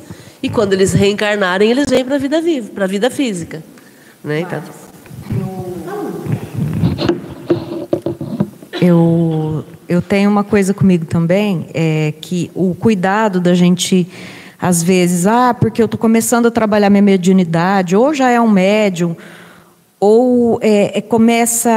[0.44, 3.64] E quando eles reencarnarem, eles vêm para a vida viva, para a vida física.
[4.24, 4.42] Né?
[4.42, 4.62] Então...
[8.82, 14.08] Eu eu tenho uma coisa comigo também, é que o cuidado da gente,
[14.58, 18.50] às vezes, ah, porque eu estou começando a trabalhar minha mediunidade, ou já é um
[18.50, 19.18] médium,
[20.02, 21.72] ou é, é, começa,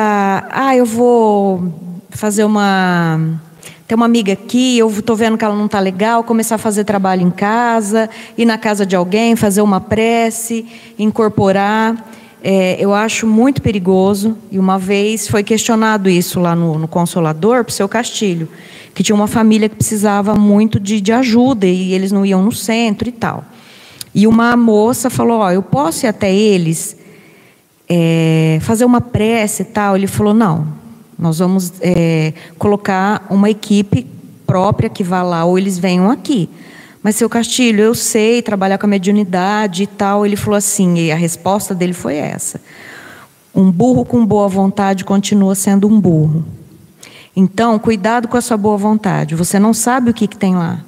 [0.50, 1.72] ah, eu vou
[2.10, 3.40] fazer uma.
[3.86, 6.84] Tem uma amiga aqui, eu estou vendo que ela não está legal, começar a fazer
[6.84, 10.66] trabalho em casa, ir na casa de alguém, fazer uma prece,
[10.98, 12.02] incorporar
[12.46, 14.36] é, eu acho muito perigoso.
[14.52, 18.46] E uma vez foi questionado isso lá no, no Consolador, para o seu Castilho,
[18.94, 22.52] que tinha uma família que precisava muito de, de ajuda e eles não iam no
[22.52, 23.46] centro e tal.
[24.14, 26.94] E uma moça falou: Ó, eu posso ir até eles
[27.88, 29.96] é, fazer uma prece e tal.
[29.96, 30.66] Ele falou: Não,
[31.18, 34.06] nós vamos é, colocar uma equipe
[34.46, 36.48] própria que vá lá, ou eles venham aqui.
[37.02, 40.24] Mas, seu Castilho, eu sei trabalhar com a mediunidade e tal.
[40.24, 42.58] Ele falou assim, e a resposta dele foi essa:
[43.54, 46.44] um burro com boa vontade continua sendo um burro.
[47.36, 49.34] Então, cuidado com a sua boa vontade.
[49.34, 50.82] Você não sabe o que, que tem lá.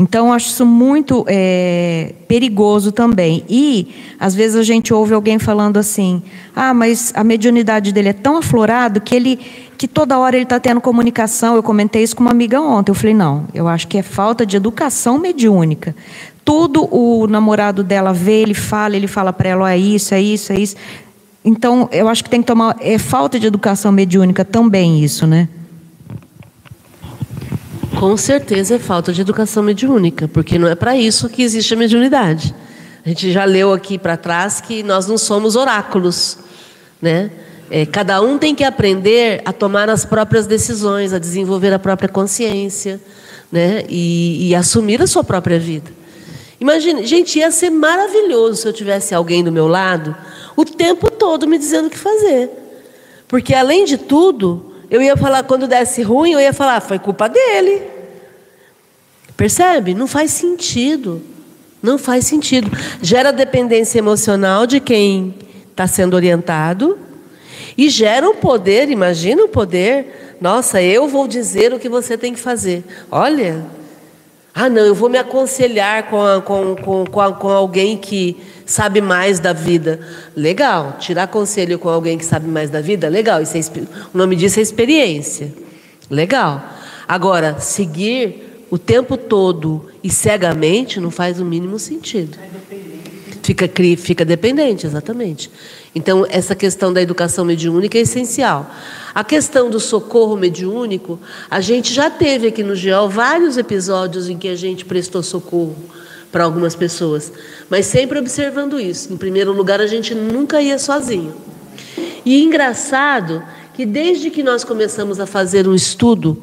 [0.00, 3.42] Então, acho isso muito é, perigoso também.
[3.48, 3.88] E,
[4.20, 6.22] às vezes, a gente ouve alguém falando assim:
[6.54, 9.40] ah, mas a mediunidade dele é tão aflorado que ele
[9.76, 11.56] que toda hora ele está tendo comunicação.
[11.56, 12.92] Eu comentei isso com uma amiga ontem.
[12.92, 15.96] Eu falei: não, eu acho que é falta de educação mediúnica.
[16.44, 20.22] Tudo o namorado dela vê, ele fala, ele fala para ela: oh, é isso, é
[20.22, 20.76] isso, é isso.
[21.44, 22.76] Então, eu acho que tem que tomar.
[22.78, 25.48] É falta de educação mediúnica também, isso, né?
[27.98, 31.76] Com certeza é falta de educação mediúnica, porque não é para isso que existe a
[31.76, 32.54] mediunidade.
[33.04, 36.38] A gente já leu aqui para trás que nós não somos oráculos,
[37.02, 37.28] né?
[37.68, 42.08] É, cada um tem que aprender a tomar as próprias decisões, a desenvolver a própria
[42.08, 43.00] consciência,
[43.50, 43.84] né?
[43.88, 45.90] E, e assumir a sua própria vida.
[46.60, 50.14] Imagine, gente, ia ser maravilhoso se eu tivesse alguém do meu lado
[50.54, 52.48] o tempo todo me dizendo o que fazer,
[53.26, 56.98] porque além de tudo eu ia falar, quando desse ruim, eu ia falar, ah, foi
[56.98, 57.82] culpa dele.
[59.36, 59.94] Percebe?
[59.94, 61.22] Não faz sentido.
[61.82, 62.70] Não faz sentido.
[63.00, 65.34] Gera dependência emocional de quem
[65.70, 66.98] está sendo orientado
[67.76, 70.36] e gera um poder, imagina o poder.
[70.40, 72.82] Nossa, eu vou dizer o que você tem que fazer.
[73.08, 73.64] Olha,
[74.54, 78.36] ah, não, eu vou me aconselhar com, a, com, com, com, a, com alguém que
[78.66, 80.00] sabe mais da vida.
[80.34, 80.96] Legal.
[80.98, 83.40] Tirar conselho com alguém que sabe mais da vida, legal.
[83.40, 83.60] Isso é,
[84.12, 85.52] o nome disso é experiência.
[86.10, 86.62] Legal.
[87.06, 92.36] Agora, seguir o tempo todo e cegamente não faz o mínimo sentido.
[93.42, 95.50] Fica, fica dependente, exatamente.
[95.98, 98.70] Então, essa questão da educação mediúnica é essencial.
[99.12, 101.18] A questão do socorro mediúnico,
[101.50, 105.74] a gente já teve aqui no GEO vários episódios em que a gente prestou socorro
[106.30, 107.32] para algumas pessoas,
[107.68, 109.12] mas sempre observando isso.
[109.12, 111.34] Em primeiro lugar, a gente nunca ia sozinho.
[112.24, 113.42] E engraçado
[113.74, 116.40] que desde que nós começamos a fazer um estudo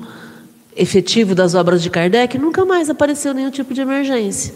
[0.75, 4.53] efetivo das obras de Kardec, nunca mais apareceu nenhum tipo de emergência.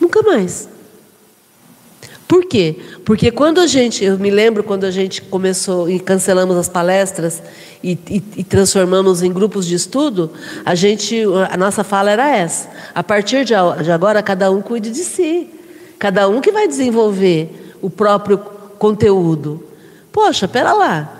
[0.00, 0.68] Nunca mais.
[2.26, 2.76] Por quê?
[3.04, 7.40] Porque quando a gente, eu me lembro quando a gente começou e cancelamos as palestras
[7.82, 10.32] e, e, e, transformamos em grupos de estudo,
[10.64, 15.04] a gente, a nossa fala era essa: a partir de agora, cada um cuide de
[15.04, 15.48] si,
[16.00, 18.38] cada um que vai desenvolver o próprio
[18.76, 19.64] conteúdo.
[20.10, 21.12] Poxa, pera lá.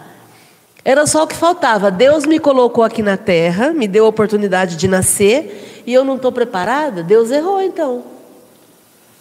[0.84, 1.90] Era só o que faltava.
[1.90, 6.16] Deus me colocou aqui na terra, me deu a oportunidade de nascer e eu não
[6.16, 7.02] estou preparada.
[7.02, 8.15] Deus errou então.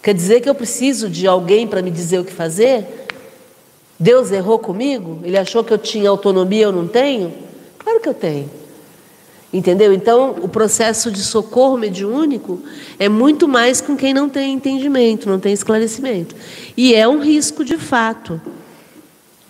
[0.06, 3.08] Quer dizer que eu preciso de alguém para me dizer o que fazer?
[4.00, 5.20] Deus errou comigo?
[5.24, 7.34] Ele achou que eu tinha autonomia, eu não tenho?
[7.80, 8.48] Claro que eu tenho.
[9.52, 9.92] Entendeu?
[9.92, 12.62] Então, o processo de socorro mediúnico
[13.00, 16.36] é muito mais com quem não tem entendimento, não tem esclarecimento.
[16.78, 18.40] E é um risco de fato.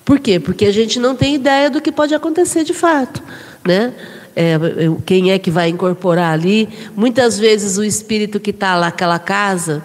[0.05, 0.39] Por quê?
[0.39, 3.21] Porque a gente não tem ideia do que pode acontecer de fato.
[3.67, 3.93] Né?
[4.33, 4.57] É,
[5.05, 6.69] quem é que vai incorporar ali?
[6.95, 9.83] Muitas vezes o espírito que está lá naquela casa,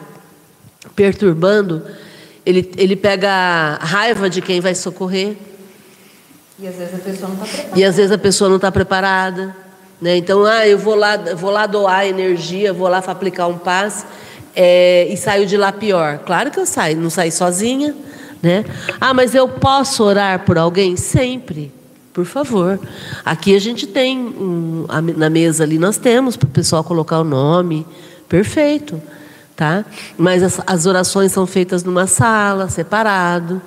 [0.95, 1.83] perturbando,
[2.45, 5.37] ele, ele pega raiva de quem vai socorrer.
[6.59, 7.81] E às vezes a pessoa não está preparada.
[7.81, 9.57] E às vezes a pessoa não está preparada.
[10.01, 10.17] Né?
[10.17, 14.05] Então, ah, eu vou lá, vou lá doar energia, vou lá aplicar um passe
[14.57, 16.19] é, e saio de lá pior.
[16.21, 17.95] Claro que eu saio, não saí sozinha.
[18.43, 18.65] Né?
[19.01, 20.97] Ah, mas eu posso orar por alguém?
[20.97, 21.71] Sempre,
[22.13, 22.81] por favor.
[23.25, 27.25] Aqui a gente tem, um, na mesa ali, nós temos para o pessoal colocar o
[27.25, 27.87] nome.
[28.29, 29.01] Perfeito.
[29.61, 29.85] Tá?
[30.17, 33.61] Mas as, as orações são feitas numa sala, separado.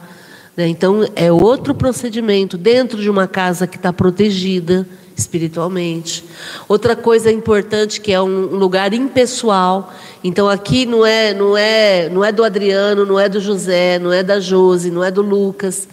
[0.57, 0.67] Né?
[0.67, 6.25] Então, é outro procedimento dentro de uma casa que está protegida espiritualmente.
[6.67, 9.93] Outra coisa importante que é um lugar impessoal.
[10.23, 14.11] Então aqui não é não é não é do Adriano, não é do José, não
[14.11, 15.87] é da Jose, não é do Lucas,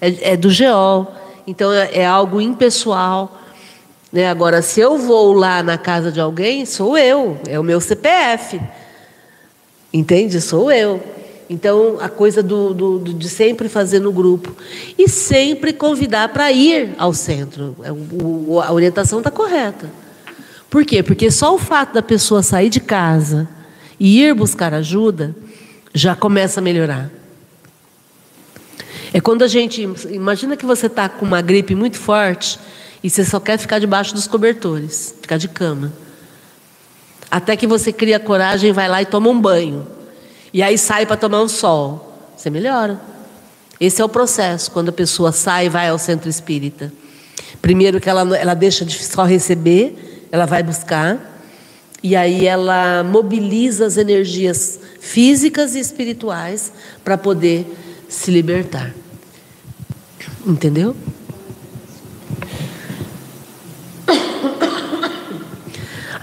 [0.00, 1.06] é, é do Geol.
[1.46, 3.40] Então é, é algo impessoal.
[4.12, 4.28] Né?
[4.28, 8.60] Agora, se eu vou lá na casa de alguém, sou eu, é o meu CPF.
[9.94, 10.40] Entende?
[10.40, 11.00] Sou eu.
[11.48, 14.52] Então, a coisa do, do, do, de sempre fazer no grupo.
[14.98, 17.76] E sempre convidar para ir ao centro.
[17.84, 19.88] É, o, a orientação está correta.
[20.68, 21.00] Por quê?
[21.00, 23.48] Porque só o fato da pessoa sair de casa
[24.00, 25.32] e ir buscar ajuda
[25.94, 27.08] já começa a melhorar.
[29.12, 29.88] É quando a gente.
[30.10, 32.58] Imagina que você está com uma gripe muito forte
[33.00, 35.92] e você só quer ficar debaixo dos cobertores, ficar de cama.
[37.30, 39.86] Até que você cria coragem, vai lá e toma um banho.
[40.52, 42.12] E aí sai para tomar um sol.
[42.36, 43.00] Você melhora.
[43.80, 46.92] Esse é o processo, quando a pessoa sai e vai ao centro espírita.
[47.60, 51.32] Primeiro que ela, ela deixa de só receber, ela vai buscar.
[52.02, 56.72] E aí ela mobiliza as energias físicas e espirituais
[57.02, 57.66] para poder
[58.08, 58.94] se libertar.
[60.46, 60.94] Entendeu?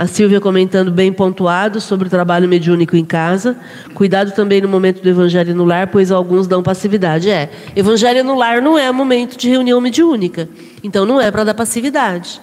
[0.01, 3.55] A Silvia comentando bem pontuado sobre o trabalho mediúnico em casa.
[3.93, 7.29] Cuidado também no momento do evangelho no lar, pois alguns dão passividade.
[7.29, 10.49] É, evangelho no lar não é momento de reunião mediúnica.
[10.83, 12.41] Então não é para dar passividade.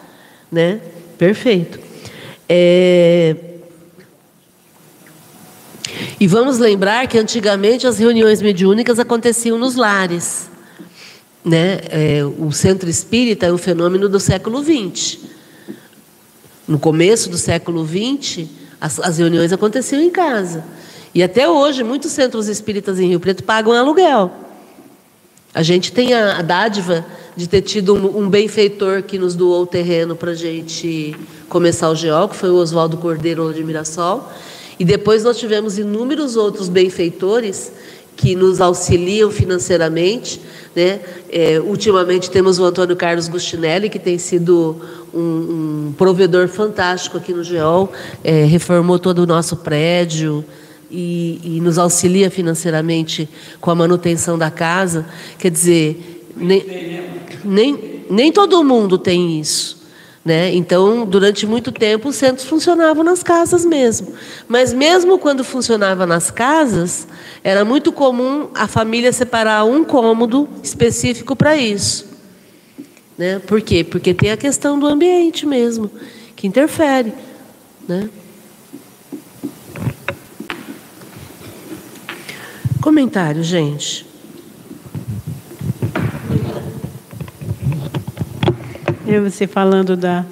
[0.53, 0.79] Né?
[1.19, 1.81] Perfeito.
[2.49, 3.35] É...
[6.21, 10.49] E vamos lembrar que antigamente as reuniões mediúnicas aconteciam nos lares.
[11.45, 11.81] Né?
[11.91, 15.38] É, o centro espírita é um fenômeno do século XX.
[16.69, 18.47] No começo do século XX,
[18.79, 20.63] as, as reuniões aconteciam em casa.
[21.15, 24.31] E até hoje, muitos centros espíritas em Rio Preto pagam aluguel.
[25.55, 29.63] A gente tem a, a dádiva de ter tido um, um, benfeitor que nos doou
[29.63, 31.17] o terreno para a gente
[31.49, 34.31] começar o GEO, que foi o Oswaldo Cordeiro de Mirassol.
[34.79, 37.73] E depois nós tivemos inúmeros outros benfeitores
[38.17, 40.41] que nos auxiliam financeiramente.
[40.79, 41.01] Né?
[41.29, 44.81] É, ultimamente temos o Antônio Carlos Gustinelli, que tem sido
[45.13, 45.19] um,
[45.89, 47.91] um provedor fantástico aqui no GEOL,
[48.23, 50.45] é, reformou todo o nosso prédio
[50.89, 53.29] e, e, nos auxilia financeiramente
[53.61, 55.05] com a manutenção da casa.
[55.37, 56.65] Quer dizer, nem,
[57.45, 59.78] nem, nem todo mundo tem isso.
[60.29, 60.55] Né?
[60.55, 64.13] Então, durante muito tempo, os centros funcionavam nas casas mesmo.
[64.47, 67.09] Mas, mesmo quando funcionava nas casas,
[67.43, 72.07] era muito comum a família separar um cômodo específico para isso.
[73.17, 73.39] Né?
[73.39, 73.83] Por quê?
[73.83, 75.91] Porque tem a questão do ambiente mesmo,
[76.37, 77.15] que interfere.
[77.89, 78.11] Né?
[82.83, 84.08] Comentário, gente.
[89.11, 90.23] Eu, você falando da,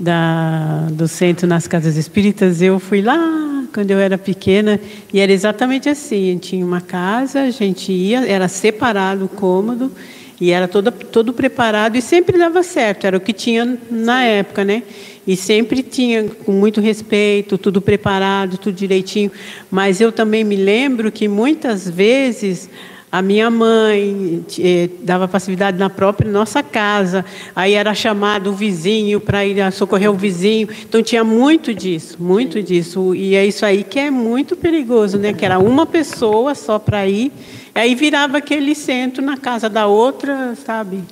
[0.00, 4.80] da, do centro nas casas espíritas, eu fui lá quando eu era pequena
[5.12, 9.92] e era exatamente assim: tinha uma casa, a gente ia, era separado o cômodo
[10.40, 14.64] E era todo, todo preparado e sempre dava certo, era o que tinha na época,
[14.64, 14.84] né?
[15.26, 19.30] E sempre tinha com muito respeito, tudo preparado, tudo direitinho.
[19.70, 22.70] Mas eu também me lembro que muitas vezes
[23.14, 27.24] a minha mãe eh, dava passividade na própria nossa casa.
[27.54, 30.68] Aí era chamado o vizinho para ir socorrer o vizinho.
[30.82, 33.14] Então tinha muito disso, muito disso.
[33.14, 35.32] E é isso aí que é muito perigoso, né?
[35.32, 37.30] Que era uma pessoa só para ir.
[37.72, 41.04] Aí virava aquele centro na casa da outra, sabe?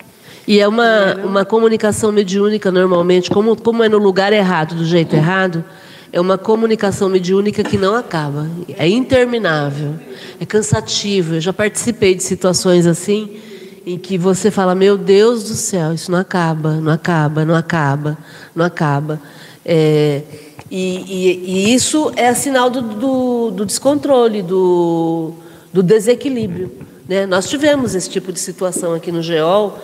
[0.48, 5.14] E é uma, uma comunicação mediúnica normalmente, como, como é no lugar errado, do jeito
[5.14, 5.64] errado
[6.12, 8.46] é uma comunicação mediúnica que não acaba,
[8.76, 9.94] é interminável,
[10.38, 11.36] é cansativo.
[11.36, 13.40] Eu já participei de situações assim
[13.86, 18.18] em que você fala: Meu Deus do céu, isso não acaba, não acaba, não acaba,
[18.54, 19.20] não acaba.
[19.64, 20.20] É,
[20.70, 25.32] e, e, e, isso é sinal do, do, do descontrole, do,
[25.72, 26.72] do desequilíbrio.
[27.08, 27.24] Né?
[27.24, 29.78] Nós tivemos esse tipo de situação aqui no GEOL,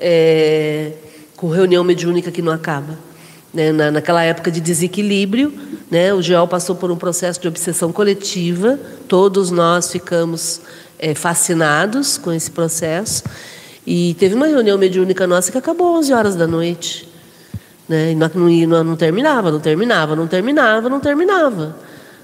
[0.00, 0.92] é,
[1.36, 2.98] com reunião mediúnica que não acaba
[3.54, 5.52] né, na, naquela época de desequilíbrio.
[5.94, 10.60] Né, o GEOL passou por um processo de obsessão coletiva, todos nós ficamos
[10.98, 13.22] é, fascinados com esse processo.
[13.86, 17.08] E teve uma reunião mediúnica nossa que acabou às 11 horas da noite.
[17.88, 21.76] Né, e não, não, não terminava, não terminava, não terminava, não terminava.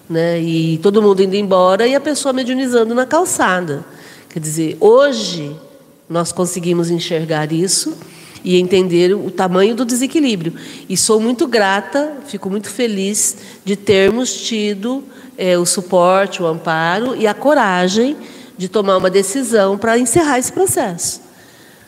[0.09, 3.85] Né, e todo mundo indo embora e a pessoa mediunizando na calçada.
[4.31, 5.57] Quer dizer, hoje
[6.09, 7.97] nós conseguimos enxergar isso
[8.45, 10.55] e entender o tamanho do desequilíbrio.
[10.89, 15.05] E sou muito grata, fico muito feliz de termos tido
[15.37, 18.17] é, o suporte, o amparo e a coragem
[18.57, 21.23] de tomar uma decisão para encerrar esse processo.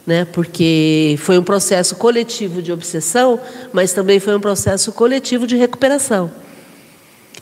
[0.06, 0.24] Né?
[0.24, 3.38] Porque foi um processo coletivo de obsessão,
[3.72, 6.30] mas também foi um processo coletivo de recuperação.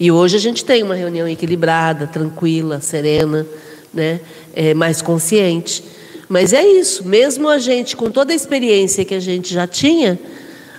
[0.01, 3.47] E hoje a gente tem uma reunião equilibrada, tranquila, serena,
[3.93, 4.21] né?
[4.55, 5.85] É, mais consciente.
[6.31, 10.17] Mas é isso, mesmo a gente, com toda a experiência que a gente já tinha,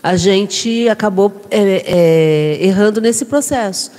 [0.01, 3.91] a gente acabou é, é, errando nesse processo.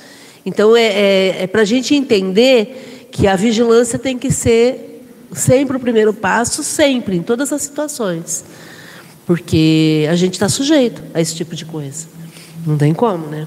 [0.46, 5.76] Então, é, é, é para a gente entender que a vigilância tem que ser sempre
[5.76, 8.46] o primeiro passo, sempre, em todas as situações.
[9.26, 12.06] Porque a gente está sujeito a esse tipo de coisa.
[12.66, 13.46] Não tem como, né?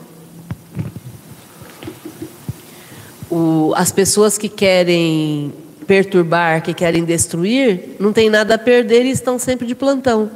[3.32, 9.12] O, as pessoas que querem perturbar, que querem destruir, não tem nada a perder e
[9.12, 10.30] estão sempre de plantão,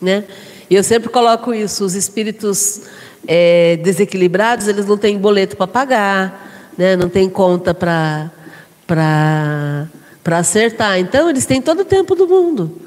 [0.00, 0.24] né?
[0.68, 2.82] E eu sempre coloco isso: os espíritos
[3.26, 6.96] é, desequilibrados, eles não têm boleto para pagar, né?
[6.96, 8.30] Não tem conta para
[10.26, 10.98] acertar.
[10.98, 12.80] Então eles têm todo o tempo do mundo.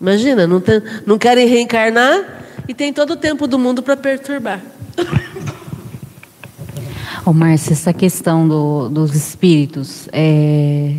[0.00, 4.62] Imagina, não, tem, não querem reencarnar e tem todo o tempo do mundo para perturbar.
[7.24, 10.94] Ô, Márcia, essa questão do, dos espíritos, é,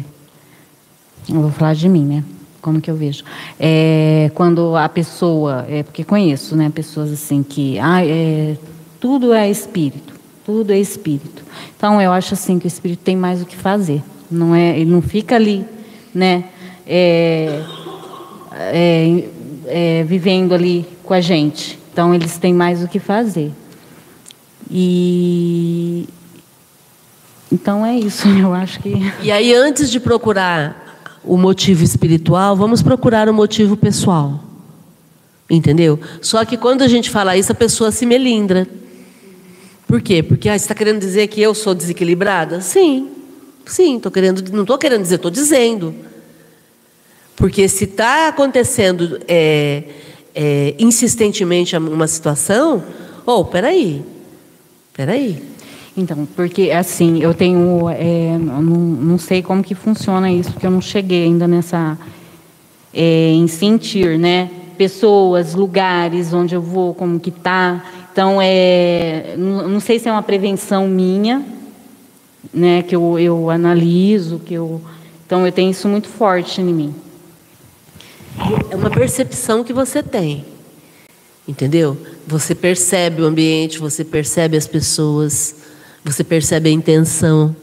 [1.29, 2.23] eu vou falar de mim, né?
[2.61, 3.23] Como que eu vejo?
[3.59, 6.69] É, quando a pessoa, é porque conheço, né?
[6.69, 8.57] Pessoas assim que, ah, é,
[8.99, 10.13] tudo é espírito,
[10.45, 11.43] tudo é espírito.
[11.77, 14.03] Então eu acho assim que o espírito tem mais o que fazer.
[14.29, 15.65] Não é, ele não fica ali,
[16.13, 16.45] né?
[16.85, 17.63] É,
[18.51, 19.23] é,
[19.67, 21.79] é, vivendo ali com a gente.
[21.91, 23.51] Então eles têm mais o que fazer.
[24.69, 26.07] E
[27.51, 28.93] então é isso, eu acho que.
[29.21, 30.88] E aí, antes de procurar
[31.29, 34.43] o motivo espiritual, vamos procurar o motivo pessoal.
[35.47, 35.99] Entendeu?
[36.21, 38.67] Só que quando a gente fala isso, a pessoa se melindra.
[39.87, 40.23] Por quê?
[40.23, 42.61] Porque ah, você está querendo dizer que eu sou desequilibrada?
[42.61, 43.09] Sim,
[43.65, 45.93] sim, tô querendo, não estou querendo dizer, estou dizendo.
[47.35, 49.83] Porque se está acontecendo é,
[50.33, 52.83] é, insistentemente uma situação,
[53.25, 54.03] oh, peraí,
[54.93, 55.41] peraí.
[55.99, 60.71] Então, porque assim, eu tenho, é, não, não sei como que funciona isso, porque eu
[60.71, 61.97] não cheguei ainda nessa,
[62.93, 64.49] é, em sentir, né?
[64.77, 67.83] Pessoas, lugares onde eu vou, como que tá.
[68.13, 71.45] Então, é, não, não sei se é uma prevenção minha,
[72.53, 72.81] né?
[72.81, 74.81] Que eu, eu analiso, que eu,
[75.25, 76.95] então eu tenho isso muito forte em mim.
[78.71, 80.45] É uma percepção que você tem,
[81.45, 81.97] entendeu?
[82.25, 85.67] Você percebe o ambiente, você percebe as pessoas.
[86.03, 87.55] Você percebe a intenção,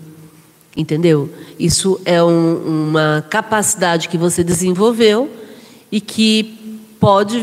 [0.76, 1.30] entendeu?
[1.58, 5.30] Isso é um, uma capacidade que você desenvolveu
[5.90, 7.40] e que pode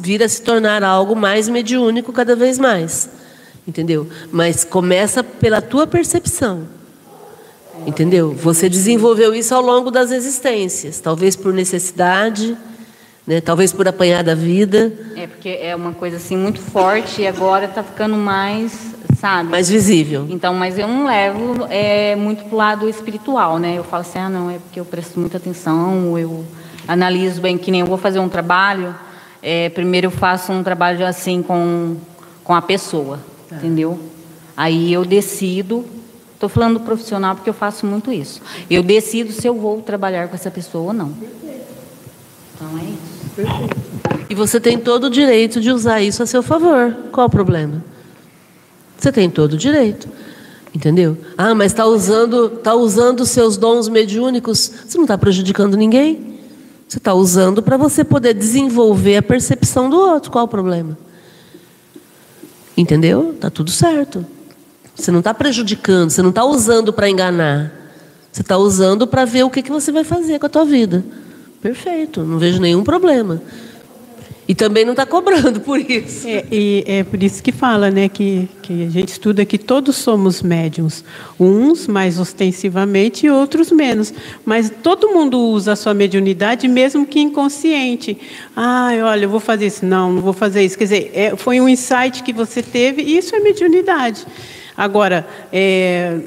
[0.00, 3.08] vir a se tornar algo mais mediúnico cada vez mais,
[3.66, 4.08] entendeu?
[4.30, 6.66] Mas começa pela tua percepção,
[7.86, 8.32] entendeu?
[8.32, 12.56] Você desenvolveu isso ao longo das existências, talvez por necessidade,
[13.26, 13.40] né?
[13.40, 14.92] Talvez por apanhar da vida.
[15.16, 18.92] É porque é uma coisa assim muito forte e agora está ficando mais
[19.22, 19.50] sabe?
[19.50, 20.26] Mais visível.
[20.28, 23.78] Então, mas eu não levo é, muito para o lado espiritual, né?
[23.78, 26.44] Eu falo assim, ah, não, é porque eu presto muita atenção, eu...
[26.88, 28.92] analiso bem, que nem eu vou fazer um trabalho,
[29.40, 31.96] é, primeiro eu faço um trabalho assim com,
[32.42, 33.54] com a pessoa, tá.
[33.54, 33.96] entendeu?
[34.56, 35.86] Aí eu decido,
[36.34, 38.42] estou falando do profissional porque eu faço muito isso.
[38.68, 41.12] Eu decido se eu vou trabalhar com essa pessoa ou não.
[42.54, 43.11] Então é isso.
[44.28, 46.94] E você tem todo o direito de usar isso a seu favor.
[47.10, 47.84] Qual o problema?
[48.98, 50.08] Você tem todo o direito.
[50.74, 51.18] Entendeu?
[51.36, 54.72] Ah, mas está usando, tá usando seus dons mediúnicos.
[54.86, 56.40] Você não está prejudicando ninguém.
[56.88, 60.30] Você está usando para você poder desenvolver a percepção do outro.
[60.30, 60.96] Qual o problema?
[62.76, 63.34] Entendeu?
[63.38, 64.24] Tá tudo certo.
[64.94, 67.72] Você não está prejudicando, você não está usando para enganar.
[68.30, 71.04] Você está usando para ver o que, que você vai fazer com a tua vida.
[71.62, 73.40] Perfeito, não vejo nenhum problema.
[74.48, 76.26] E também não está cobrando por isso.
[76.26, 79.94] É, e é por isso que fala, né, que, que a gente estuda que todos
[79.94, 81.04] somos médiums.
[81.38, 84.12] Uns mais ostensivamente e outros menos.
[84.44, 88.18] Mas todo mundo usa a sua mediunidade, mesmo que inconsciente.
[88.56, 89.86] Ah, olha, eu vou fazer isso.
[89.86, 90.76] Não, não vou fazer isso.
[90.76, 94.26] Quer dizer, é, foi um insight que você teve, e isso é mediunidade.
[94.76, 96.18] Agora, é,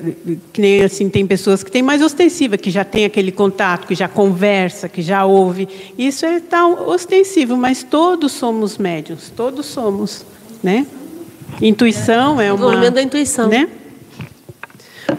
[0.53, 3.95] que nem assim, tem pessoas que têm mais ostensiva, que já tem aquele contato, que
[3.95, 5.67] já conversa, que já ouve.
[5.97, 10.25] Isso é tal ostensivo, mas todos somos médios, todos somos,
[10.61, 10.85] né?
[11.61, 12.57] Intuição é uma.
[12.57, 13.47] Desenvolvimento da intuição.
[13.47, 13.67] Né?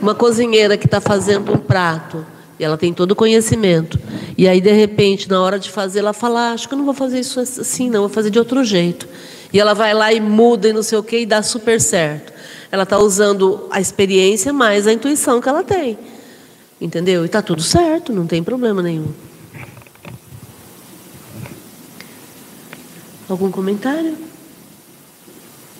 [0.00, 2.24] Uma cozinheira que está fazendo um prato
[2.58, 3.98] e ela tem todo o conhecimento.
[4.36, 6.84] E aí, de repente, na hora de fazer, ela fala: ah, Acho que eu não
[6.84, 9.08] vou fazer isso assim, não, vou fazer de outro jeito.
[9.52, 12.35] E ela vai lá e muda e não sei o quê e dá super certo.
[12.70, 15.98] Ela está usando a experiência mais a intuição que ela tem.
[16.80, 17.22] Entendeu?
[17.22, 19.12] E está tudo certo, não tem problema nenhum.
[23.28, 24.16] Algum comentário?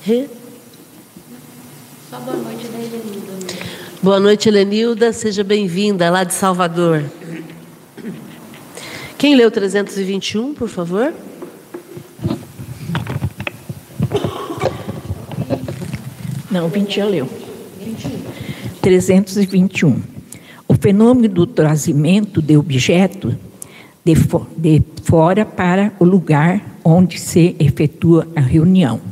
[0.03, 0.29] Rê?
[2.11, 3.37] Só boa noite da Helenilda.
[4.03, 5.13] Boa noite, Helenilda.
[5.13, 7.05] Seja bem-vinda lá de Salvador.
[9.19, 11.13] Quem leu 321, por favor?
[16.57, 17.29] Não, 20 já leu.
[18.81, 20.01] 321.
[20.67, 23.37] O fenômeno do trazimento de objeto
[24.03, 24.15] de,
[24.57, 29.03] de fora para o lugar onde se efetua a reunião.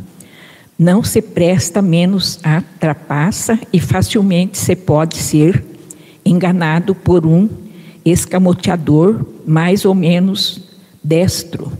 [0.79, 5.63] Não se presta menos a trapaça e facilmente se pode ser
[6.25, 7.47] enganado por um
[8.07, 10.63] escamoteador mais ou menos
[11.03, 11.71] destro,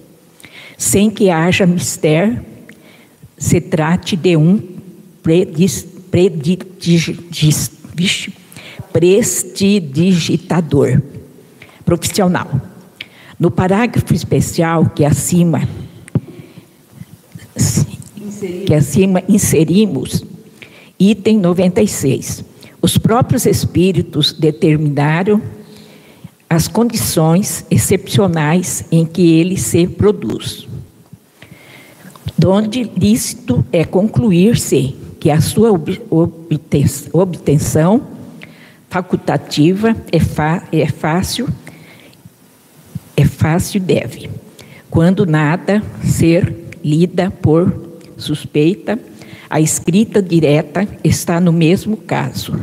[0.77, 2.45] sem que haja mistério,
[3.39, 4.74] se trate de um
[8.93, 11.03] prestidigitador
[11.85, 12.49] profissional.
[13.41, 15.69] No parágrafo especial que acima
[18.67, 20.25] que acima inserimos,
[20.99, 22.45] item 96.
[22.83, 25.41] Os próprios espíritos determinaram
[26.49, 30.67] as condições excepcionais em que ele se produz.
[32.37, 34.95] Donde lícito é concluir-se
[35.25, 35.71] que a sua
[37.15, 38.07] obtenção
[38.91, 40.19] facultativa é,
[40.83, 41.49] é fácil,
[43.17, 44.29] é fácil deve,
[44.91, 46.55] quando nada ser
[46.85, 47.75] lida por
[48.19, 48.99] suspeita,
[49.49, 52.61] a escrita direta está no mesmo caso.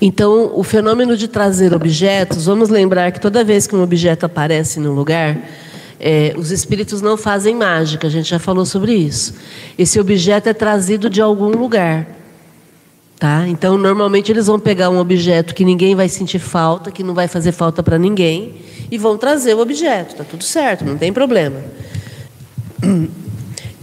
[0.00, 4.78] Então, o fenômeno de trazer objetos, vamos lembrar que toda vez que um objeto aparece
[4.78, 5.36] no lugar,
[6.06, 9.32] é, os espíritos não fazem mágica, a gente já falou sobre isso.
[9.78, 12.06] Esse objeto é trazido de algum lugar.
[13.18, 13.48] Tá?
[13.48, 17.26] Então, normalmente eles vão pegar um objeto que ninguém vai sentir falta, que não vai
[17.26, 18.56] fazer falta para ninguém,
[18.90, 20.16] e vão trazer o objeto.
[20.16, 21.64] Tá tudo certo, não tem problema.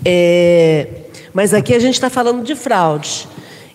[0.03, 0.87] É,
[1.31, 3.27] mas aqui a gente está falando de fraude.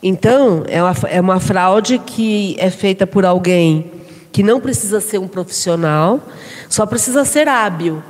[0.03, 3.93] Então, é uma, é uma fraude que é feita por alguém
[4.33, 6.21] que não precisa ser um profissional,
[6.69, 8.03] só precisa ser hábil.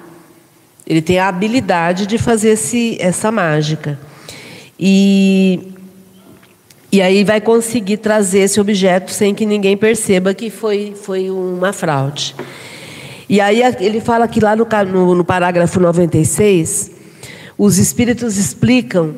[0.87, 3.99] Ele tem a habilidade de fazer esse, essa mágica.
[4.79, 5.73] E,
[6.93, 11.73] e aí vai conseguir trazer esse objeto sem que ninguém perceba que foi, foi uma
[11.73, 12.37] fraude.
[13.29, 16.93] E aí ele fala que lá no, no, no parágrafo 96,
[17.59, 19.17] os espíritos explicam,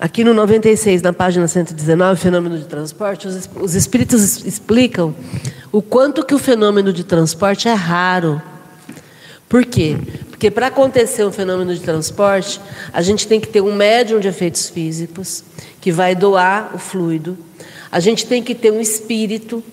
[0.00, 5.14] aqui no 96, na página 119, fenômeno de transporte, os, os espíritos explicam
[5.70, 8.40] o quanto que o fenômeno de transporte é raro.
[9.46, 9.98] Por quê?
[10.36, 12.60] Porque para acontecer um fenômeno de transporte,
[12.92, 15.42] a gente tem que ter um médium de efeitos físicos
[15.80, 17.38] que vai doar o fluido.
[17.90, 19.64] A gente tem que ter um espírito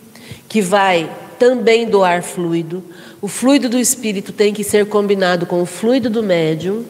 [0.47, 2.81] que vai também doar fluido.
[3.21, 6.85] O fluido do espírito tem que ser combinado com o fluido do médium.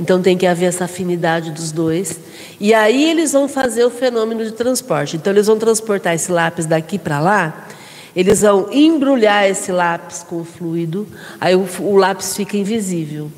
[0.00, 2.20] Então tem que haver essa afinidade dos dois.
[2.58, 5.18] E aí eles vão fazer o fenômeno de transporte.
[5.18, 7.68] Então eles vão transportar esse lápis daqui para lá
[8.14, 11.08] Eles vão embrulhar esse lápis com o fluido,
[11.40, 13.30] aí o, o lápis fica invisível.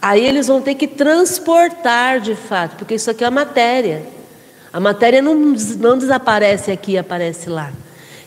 [0.00, 4.06] Aí eles vão ter que transportar de fato, porque isso aqui é a matéria.
[4.72, 7.72] A matéria não, não desaparece aqui e aparece lá.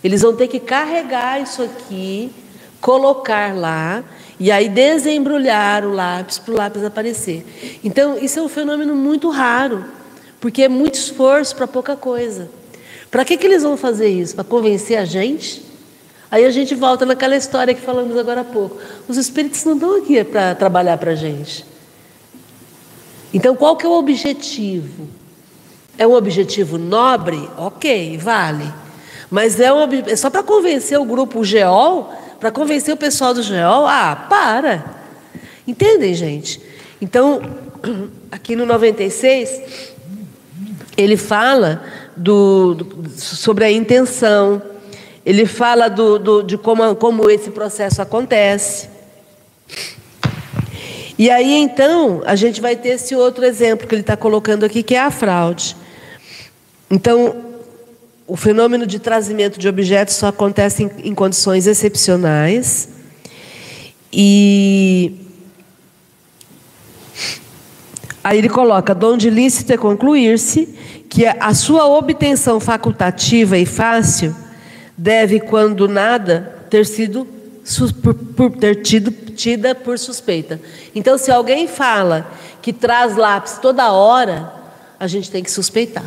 [0.04, 2.32] Eles vão ter que carregar isso aqui,
[2.80, 4.04] colocar lá,
[4.40, 7.80] e aí desembrulhar o lápis para o lápis aparecer.
[7.84, 9.86] Então, isso é um fenômeno muito raro,
[10.40, 12.50] porque é muito esforço para pouca coisa.
[13.12, 14.36] Para que, que eles vão fazer isso?
[14.36, 15.69] Para convencer a gente?
[16.32, 18.78] Aí a gente volta naquela história que falamos agora há pouco.
[19.08, 21.66] Os espíritos não estão aqui para trabalhar para a gente.
[23.34, 25.08] Então, qual que é o objetivo?
[25.98, 27.50] É um objetivo nobre?
[27.58, 28.72] Ok, vale.
[29.30, 33.44] Mas é, um, é só para convencer o grupo GEOL, para convencer o pessoal do
[33.44, 33.86] GEOL?
[33.88, 34.86] Ah, para!
[35.68, 36.62] Entendem, gente?
[37.02, 37.42] Então,
[38.32, 39.94] aqui no 96,
[40.98, 41.84] ele fala
[42.16, 44.62] do, do sobre a intenção,
[45.30, 48.90] ele fala do, do, de como, como esse processo acontece.
[51.20, 54.82] E aí, então, a gente vai ter esse outro exemplo que ele está colocando aqui,
[54.82, 55.78] que é a fraude.
[56.90, 57.46] Então,
[58.26, 62.90] o fenômeno de trazimento de objetos só acontece em, em condições excepcionais.
[64.12, 65.14] E
[68.24, 70.66] aí ele coloca: donde lícito é concluir-se
[71.08, 74.36] que a sua obtenção facultativa e fácil
[75.00, 77.26] deve, quando nada, ter sido
[78.04, 80.60] por, por ter tido tida por suspeita.
[80.94, 82.30] Então, se alguém fala
[82.62, 84.52] que traz lápis toda hora,
[85.00, 86.06] a gente tem que suspeitar.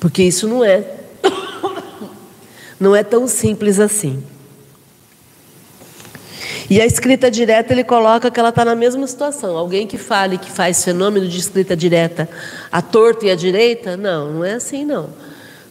[0.00, 0.84] Porque isso não é
[2.80, 4.22] não é tão simples assim.
[6.68, 9.56] E a escrita direta ele coloca que ela está na mesma situação.
[9.56, 12.28] Alguém que fale que faz fenômeno de escrita direta
[12.72, 15.10] à torta e à direita, não, não é assim não.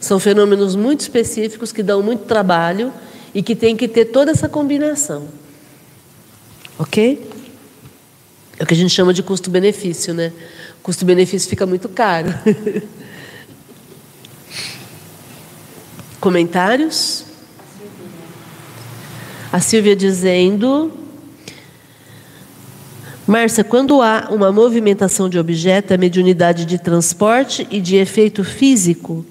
[0.04, 2.92] São fenômenos muito específicos que dão muito trabalho
[3.34, 5.28] e que tem que ter toda essa combinação.
[6.78, 7.26] Ok?
[8.58, 10.30] É o que a gente chama de custo-benefício, né?
[10.82, 12.34] Custo-benefício fica muito caro.
[16.20, 17.24] Comentários?
[19.50, 20.92] A Silvia dizendo.
[23.26, 29.24] Márcia, quando há uma movimentação de objeto, é mediunidade de transporte e de efeito físico?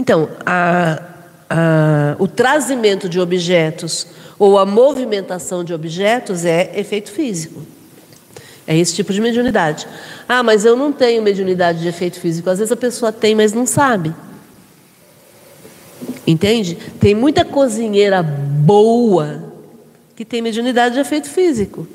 [0.00, 1.02] Então, a,
[1.50, 4.06] a, o trazimento de objetos
[4.38, 7.60] ou a movimentação de objetos é efeito físico.
[8.66, 9.86] É esse tipo de mediunidade.
[10.26, 12.48] Ah, mas eu não tenho mediunidade de efeito físico.
[12.48, 14.14] Às vezes a pessoa tem, mas não sabe.
[16.26, 16.78] Entende?
[16.98, 19.52] Tem muita cozinheira boa
[20.16, 21.86] que tem mediunidade de efeito físico.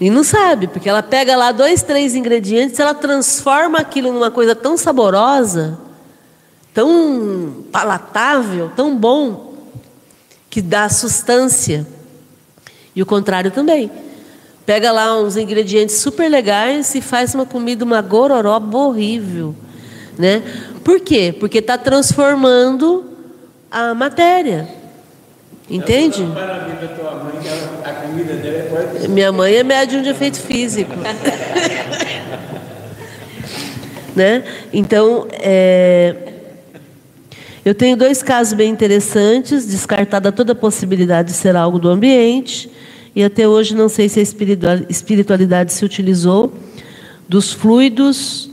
[0.00, 4.56] E não sabe, porque ela pega lá dois, três ingredientes, ela transforma aquilo numa coisa
[4.56, 5.86] tão saborosa
[6.78, 9.54] tão palatável, tão bom,
[10.48, 11.84] que dá sustância.
[12.94, 13.90] E o contrário também.
[14.64, 19.56] Pega lá uns ingredientes super legais e faz uma comida, uma gororoba horrível.
[20.16, 20.40] Né?
[20.84, 21.34] Por quê?
[21.40, 23.10] Porque está transformando
[23.68, 24.68] a matéria.
[25.68, 26.24] Entende?
[29.08, 30.94] Minha mãe é médium de efeito físico.
[34.14, 34.44] né?
[34.72, 36.27] Então, é,
[37.68, 42.70] eu tenho dois casos bem interessantes, descartada toda a possibilidade de ser algo do ambiente,
[43.14, 44.22] e até hoje não sei se a
[44.88, 46.50] espiritualidade se utilizou
[47.28, 48.48] dos fluidos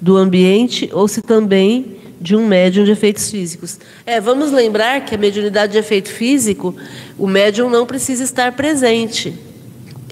[0.00, 3.76] do ambiente ou se também de um médium de efeitos físicos.
[4.06, 6.72] É, vamos lembrar que a mediunidade de efeito físico,
[7.18, 9.34] o médium não precisa estar presente.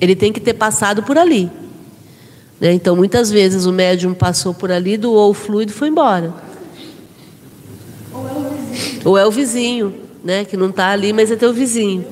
[0.01, 1.49] Ele tem que ter passado por ali.
[2.61, 2.73] Né?
[2.73, 6.48] Então, muitas vezes o médium passou por ali, doou o fluido e foi embora.
[9.05, 9.95] Ou é o vizinho,
[10.25, 12.05] né, que não está ali, mas é teu vizinho.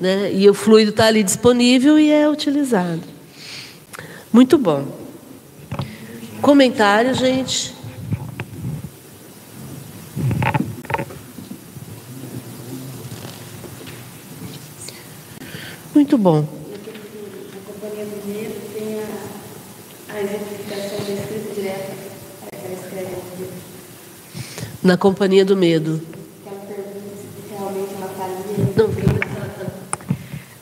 [0.00, 0.32] Né?
[0.32, 3.02] E o fluido está ali disponível e é utilizado.
[4.32, 4.86] Muito bom.
[6.40, 7.74] Comentário, gente.
[15.94, 16.60] Muito bom.
[24.82, 26.00] Na companhia do medo.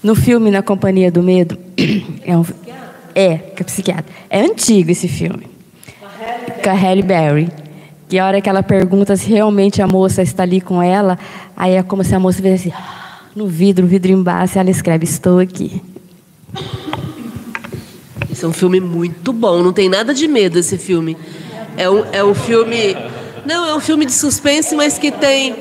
[0.03, 1.59] No filme Na Companhia do Medo,
[2.25, 2.45] é, um,
[3.15, 4.15] é, que é psiquiatra.
[4.31, 5.47] É antigo esse filme.
[6.63, 7.51] Com a Halle Berry.
[8.09, 11.19] Que a hora que ela pergunta se realmente a moça está ali com ela,
[11.55, 12.79] aí é como se a moça viesse assim,
[13.37, 15.83] no vidro, no vidro embaixo, ela escreve: Estou aqui.
[18.31, 21.19] Esse é um filme muito bom, não tem nada de medo esse filme.
[21.77, 22.97] É um, é um filme.
[23.49, 25.57] Não, é um filme de suspense, mas que tem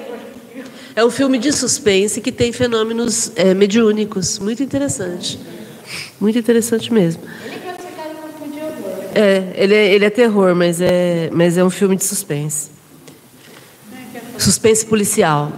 [0.93, 4.39] É um filme de suspense que tem fenômenos é, mediúnicos.
[4.39, 5.39] Muito interessante.
[6.19, 7.23] Muito interessante mesmo.
[9.15, 12.71] É, ele é, ele é terror, mas é, mas é um filme de suspense.
[14.37, 15.53] Suspense policial.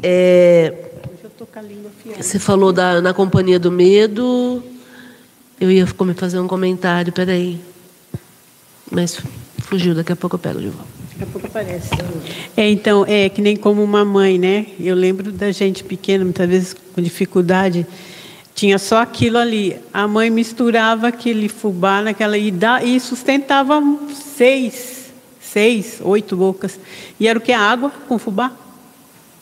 [0.00, 0.72] É,
[2.20, 4.62] você falou da, na Companhia do Medo.
[5.60, 7.60] Eu ia fazer um comentário, peraí.
[8.88, 9.18] Mas
[9.62, 10.95] fugiu, daqui a pouco eu pego de volta.
[11.16, 11.88] Daqui a pouco aparece.
[12.54, 14.66] É, então, é que nem como uma mãe, né?
[14.78, 17.86] Eu lembro da gente pequena, muitas vezes com dificuldade,
[18.54, 19.78] tinha só aquilo ali.
[19.94, 25.10] A mãe misturava aquele fubá naquela e, dá, e sustentava seis,
[25.40, 26.78] seis, oito bocas.
[27.18, 27.52] E era o que?
[27.52, 28.52] A água com fubá.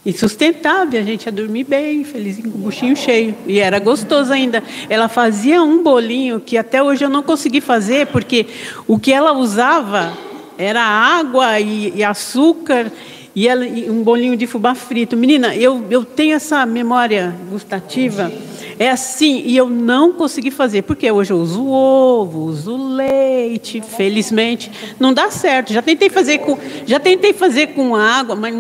[0.07, 3.35] E sustentável, a gente ia dormir bem, felizinho, com o buchinho cheio.
[3.49, 4.63] E era gostoso ainda.
[4.89, 8.47] Ela fazia um bolinho que até hoje eu não consegui fazer, porque
[8.87, 10.17] o que ela usava
[10.59, 12.91] era água e, e açúcar
[13.35, 15.17] e, ela, e, um bolinho de fubá frito.
[15.17, 18.33] Menina, eu, eu tenho essa memória gustativa.
[18.79, 24.71] É assim, e eu não consegui fazer, porque hoje eu uso ovo, uso leite, felizmente.
[24.99, 25.73] Não dá certo.
[25.73, 28.55] Já tentei fazer com, já tentei fazer com água, mas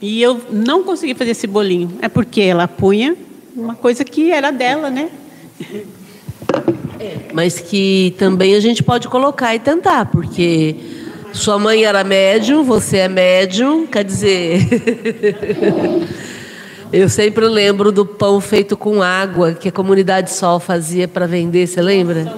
[0.00, 1.98] e eu não consegui fazer esse bolinho.
[2.00, 3.14] É porque ela punha
[3.54, 5.10] uma coisa que era dela, né?
[6.98, 10.99] É, mas que também a gente pode colocar e tentar, porque
[11.32, 14.66] sua mãe era médium, você é médium, quer dizer.
[16.92, 21.68] Eu sempre lembro do pão feito com água que a comunidade Sol fazia para vender,
[21.68, 22.34] você lembra?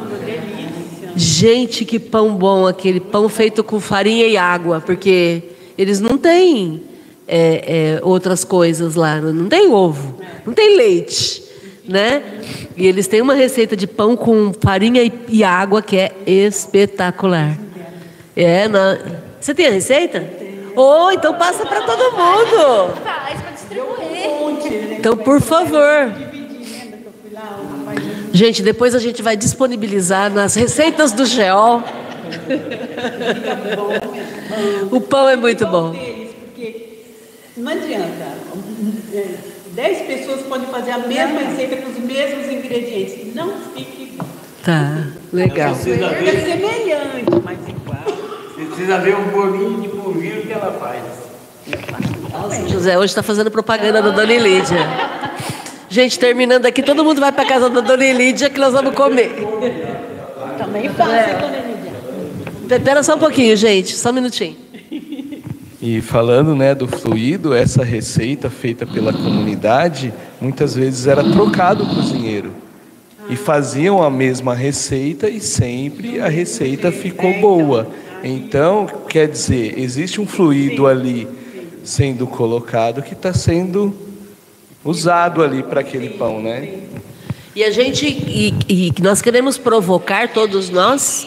[1.16, 5.42] Gente, que pão bom aquele pão feito com farinha e água, porque
[5.78, 6.82] eles não têm
[7.26, 9.20] é, é, outras coisas lá.
[9.20, 11.42] Não tem ovo, não tem leite,
[11.88, 12.22] né?
[12.76, 17.58] E eles têm uma receita de pão com farinha e, e água que é espetacular.
[18.36, 18.98] É, na...
[19.40, 20.24] Você tem a receita?
[20.74, 22.94] Ou oh, então passa para todo mundo.
[24.98, 26.12] Então, por favor.
[28.32, 31.82] Gente, depois a gente vai disponibilizar nas receitas do GEOL.
[34.90, 35.94] o pão é muito bom.
[37.56, 38.32] Não adianta.
[39.72, 43.34] Dez pessoas podem fazer a mesma receita com os mesmos ingredientes.
[43.34, 44.28] Não fique igual.
[44.64, 45.72] Tá, legal.
[45.72, 48.11] É semelhante, mas igual.
[48.72, 51.02] Precisa ver um bolinho de polvilho que ela faz.
[52.32, 54.78] Nossa, José hoje está fazendo propaganda da Dona Lídia.
[55.90, 59.46] Gente, terminando aqui, todo mundo vai para casa da Dona Lídia que nós vamos comer.
[60.56, 61.34] Também faz, é.
[61.34, 62.76] Dona Lídia.
[62.76, 64.56] Espera só um pouquinho, gente, só um minutinho.
[65.82, 71.94] E falando né, do fluido, essa receita feita pela comunidade, muitas vezes era trocado o
[71.94, 72.52] cozinheiro.
[73.28, 77.88] E faziam a mesma receita e sempre a receita ficou boa.
[78.22, 81.28] Então, quer dizer, existe um fluido ali
[81.82, 83.94] sendo colocado que está sendo
[84.84, 86.80] usado ali para aquele pão, né?
[87.54, 91.26] E a gente, e, e nós queremos provocar todos nós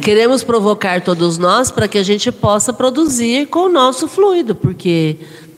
[0.00, 5.16] Queremos provocar todos nós para que a gente possa produzir com o nosso fluido, porque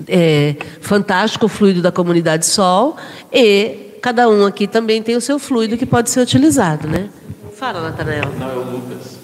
[0.09, 2.97] é fantástico o fluido da comunidade Sol
[3.33, 7.09] e cada um aqui também tem o seu fluido que pode ser utilizado, né?
[7.57, 8.33] Fala, Natanael.
[8.39, 9.19] Não, é o Lucas.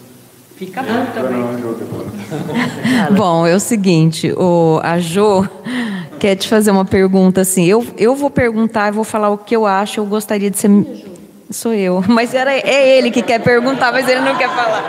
[0.56, 1.42] Fica bom também.
[3.14, 5.46] bom, é o seguinte, o, a Jo
[6.18, 7.64] quer te fazer uma pergunta assim.
[7.64, 10.70] Eu, eu vou perguntar, e vou falar o que eu acho, eu gostaria de ser
[11.50, 12.02] Sou eu.
[12.08, 14.84] Mas era, é ele que quer perguntar, mas ele não quer falar.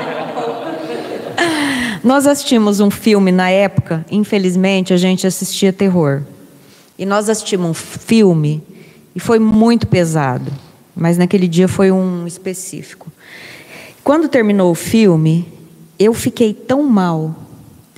[2.01, 6.21] Nós assistimos um filme na época, infelizmente a gente assistia terror.
[6.97, 8.61] E nós assistimos um filme
[9.15, 10.51] e foi muito pesado,
[10.95, 13.11] mas naquele dia foi um específico.
[14.03, 15.47] Quando terminou o filme,
[15.97, 17.35] eu fiquei tão mal.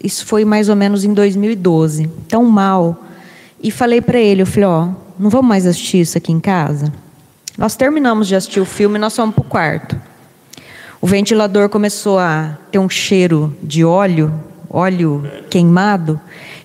[0.03, 3.03] Isso foi mais ou menos em 2012, tão mal.
[3.61, 6.93] E falei para ele, eu falei, ó, não vamos mais assistir isso aqui em casa?
[7.57, 9.99] Nós terminamos de assistir o filme nós fomos para o quarto.
[11.01, 14.33] O ventilador começou a ter um cheiro de óleo,
[14.69, 16.19] óleo queimado,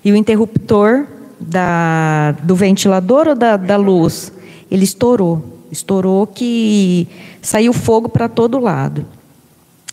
[0.04, 1.06] e o interruptor
[1.38, 4.32] da, do ventilador ou da, da luz,
[4.70, 5.59] ele estourou.
[5.70, 7.06] Estourou que
[7.40, 9.06] saiu fogo para todo lado.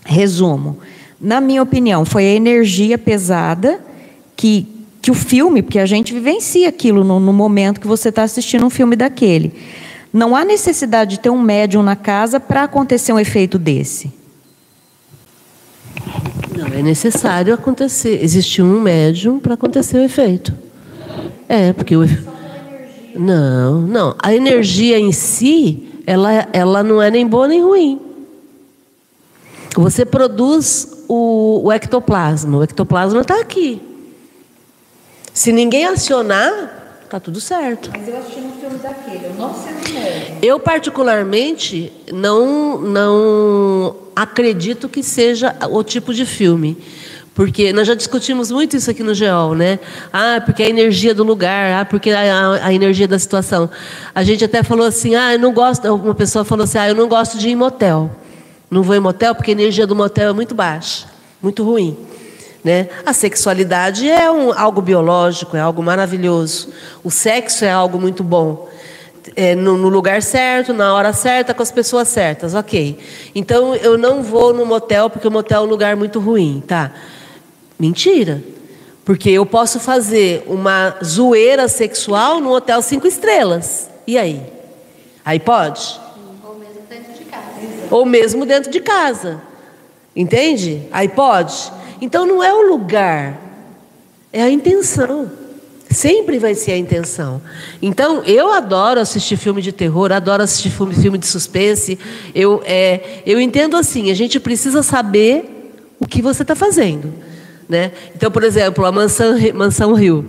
[0.05, 0.77] Resumo.
[1.19, 3.79] Na minha opinião, foi a energia pesada
[4.35, 4.67] que,
[5.01, 8.65] que o filme, porque a gente vivencia aquilo no, no momento que você está assistindo
[8.65, 9.53] um filme daquele
[10.17, 14.11] não há necessidade de ter um médium na casa para acontecer um efeito desse.
[16.57, 20.53] Não é necessário acontecer, existir um médium para acontecer o efeito.
[21.47, 22.03] É, porque o
[23.15, 24.15] Não, não.
[24.21, 28.01] A energia em si, ela, ela não é nem boa nem ruim.
[29.75, 32.57] Você produz o, o ectoplasma.
[32.57, 33.81] O ectoplasma está aqui.
[35.33, 37.91] Se ninguém acionar, tá tudo certo.
[37.95, 45.03] Mas eu assisti um filme daquele, eu não sei Eu particularmente não não acredito que
[45.03, 46.75] seja o tipo de filme.
[47.37, 49.77] Porque nós já discutimos muito isso aqui no GEOL, né?
[50.11, 53.69] Ah, porque a energia do lugar, ah, porque a, a, a, energia da situação.
[54.15, 56.95] A gente até falou assim, ah, eu não gosto, uma pessoa falou assim, ah, eu
[56.95, 58.09] não gosto de ir em motel.
[58.71, 61.05] Não vou em motel porque a energia do motel é muito baixa,
[61.39, 61.95] muito ruim.
[62.63, 62.89] Né?
[63.05, 66.69] A sexualidade é um, algo biológico, é algo maravilhoso.
[67.03, 68.67] O sexo é algo muito bom.
[69.35, 72.97] É, no, no, lugar certo, na hora certa, com as pessoas certas, ok.
[73.35, 76.91] Então eu não vou no motel porque o motel é um lugar muito ruim, tá?
[77.79, 78.43] Mentira.
[79.05, 83.89] Porque eu posso fazer uma zoeira sexual no hotel cinco estrelas.
[84.05, 84.41] E aí?
[85.23, 85.99] Aí pode?
[86.43, 87.87] Ou mesmo dentro de casa.
[87.89, 89.41] Ou mesmo dentro de casa.
[90.15, 90.87] Entende?
[90.91, 91.71] Aí pode?
[92.01, 93.39] Então não é o lugar,
[94.31, 95.31] é a intenção.
[95.89, 97.41] Sempre vai ser a intenção.
[97.81, 101.97] Então, eu adoro assistir filme de terror, adoro assistir filme, filme de suspense.
[102.35, 107.13] Eu, é, eu entendo assim: a gente precisa saber o que você está fazendo.
[107.67, 107.91] Né?
[108.15, 110.27] Então, por exemplo, a Mansão, Mansão Rio,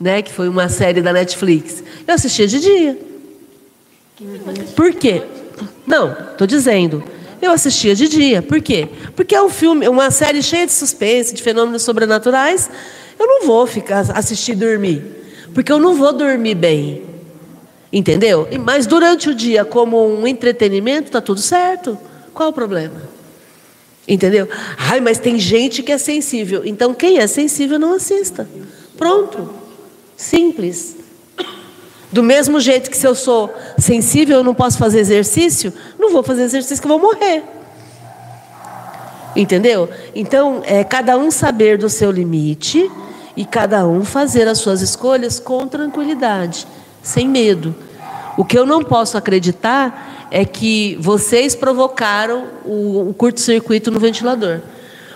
[0.00, 0.22] né?
[0.22, 1.82] que foi uma série da Netflix.
[2.06, 2.98] Eu assistia de dia.
[4.76, 5.22] Por quê?
[5.86, 7.02] Não, estou dizendo.
[7.40, 8.42] Eu assistia de dia.
[8.42, 8.88] Por quê?
[9.16, 12.70] Porque é um filme, uma série cheia de suspense, de fenômenos sobrenaturais.
[13.18, 15.02] Eu não vou ficar assistir dormir.
[15.54, 17.02] Porque eu não vou dormir bem.
[17.92, 18.46] Entendeu?
[18.64, 21.98] Mas durante o dia, como um entretenimento, está tudo certo.
[22.32, 23.02] Qual o problema?
[24.10, 24.48] Entendeu?
[24.76, 26.62] Ai, mas tem gente que é sensível.
[26.64, 28.48] Então, quem é sensível não assista.
[28.98, 29.48] Pronto.
[30.16, 30.96] Simples.
[32.10, 36.24] Do mesmo jeito que se eu sou sensível, eu não posso fazer exercício, não vou
[36.24, 37.44] fazer exercício que eu vou morrer.
[39.36, 39.88] Entendeu?
[40.12, 42.90] Então, é cada um saber do seu limite
[43.36, 46.66] e cada um fazer as suas escolhas com tranquilidade,
[47.00, 47.76] sem medo.
[48.36, 54.60] O que eu não posso acreditar é que vocês provocaram o, o curto-circuito no ventilador.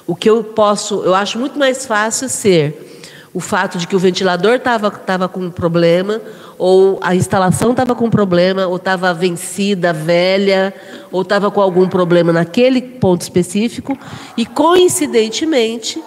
[0.06, 2.92] O que eu posso, eu acho muito mais fácil ser
[3.32, 6.20] o fato de que o ventilador estava tava com problema,
[6.56, 10.72] ou a instalação estava com problema, ou estava vencida, velha,
[11.10, 13.98] ou estava com algum problema naquele ponto específico,
[14.36, 16.00] e coincidentemente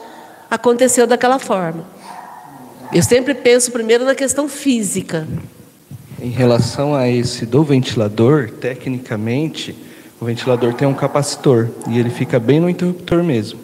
[0.49, 1.84] aconteceu daquela forma.
[2.93, 5.28] Eu sempre penso primeiro na questão física.
[6.20, 9.76] Em relação a esse do ventilador, tecnicamente,
[10.20, 13.59] o ventilador tem um capacitor e ele fica bem no interruptor mesmo.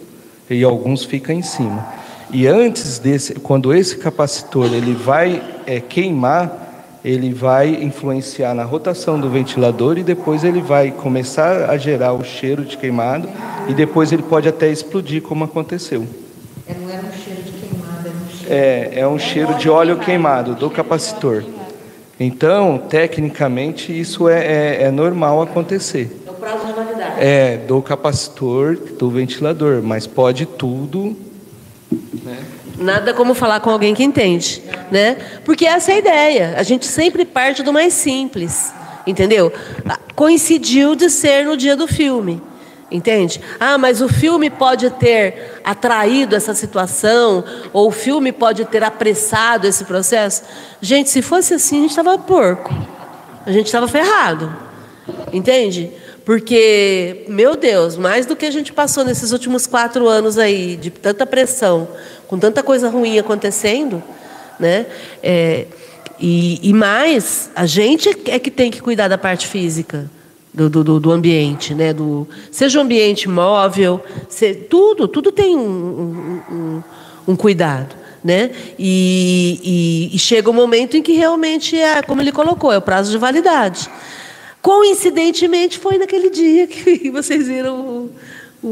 [0.48, 1.84] E alguns ficam em cima.
[2.30, 9.18] E antes desse, quando esse capacitor ele vai é, queimar, ele vai influenciar na rotação
[9.18, 13.28] do ventilador e depois ele vai começar a gerar o cheiro de queimado
[13.68, 16.06] e depois ele pode até explodir, como aconteceu.
[16.68, 18.54] É, não era um cheiro de queimado, era um cheiro...
[18.54, 21.42] É, é um cheiro de óleo queimado do capacitor.
[22.18, 26.22] Então, tecnicamente, isso é, é, é normal acontecer.
[26.26, 27.14] É o prazo de validade.
[27.18, 31.16] É, do capacitor, do ventilador, mas pode tudo.
[32.22, 32.38] Né?
[32.78, 35.16] Nada como falar com alguém que entende, né?
[35.44, 36.54] Porque essa é a ideia.
[36.56, 38.72] A gente sempre parte do mais simples,
[39.06, 39.52] entendeu?
[40.14, 42.40] Coincidiu de ser no dia do filme.
[42.94, 43.40] Entende?
[43.58, 47.42] Ah, mas o filme pode ter atraído essa situação,
[47.72, 50.44] ou o filme pode ter apressado esse processo.
[50.80, 52.72] Gente, se fosse assim, a gente estava porco.
[53.44, 54.56] A gente estava ferrado.
[55.32, 55.90] Entende?
[56.24, 60.90] Porque, meu Deus, mais do que a gente passou nesses últimos quatro anos aí, de
[60.90, 61.88] tanta pressão,
[62.28, 64.00] com tanta coisa ruim acontecendo,
[64.56, 64.86] né?
[65.20, 65.66] É,
[66.20, 70.08] e, e mais, a gente é que tem que cuidar da parte física
[70.54, 71.92] do, do, do, ambiente, né?
[71.92, 76.82] Do, seja o ambiente móvel, se, tudo, tudo tem um, um,
[77.28, 77.96] um cuidado.
[78.22, 78.52] Né?
[78.78, 79.60] E,
[80.10, 82.80] e, e, chega o um momento em que realmente é, como ele colocou, é o
[82.80, 83.90] prazo de validade.
[84.62, 88.10] Coincidentemente, foi naquele dia que vocês viram o,
[88.62, 88.68] o,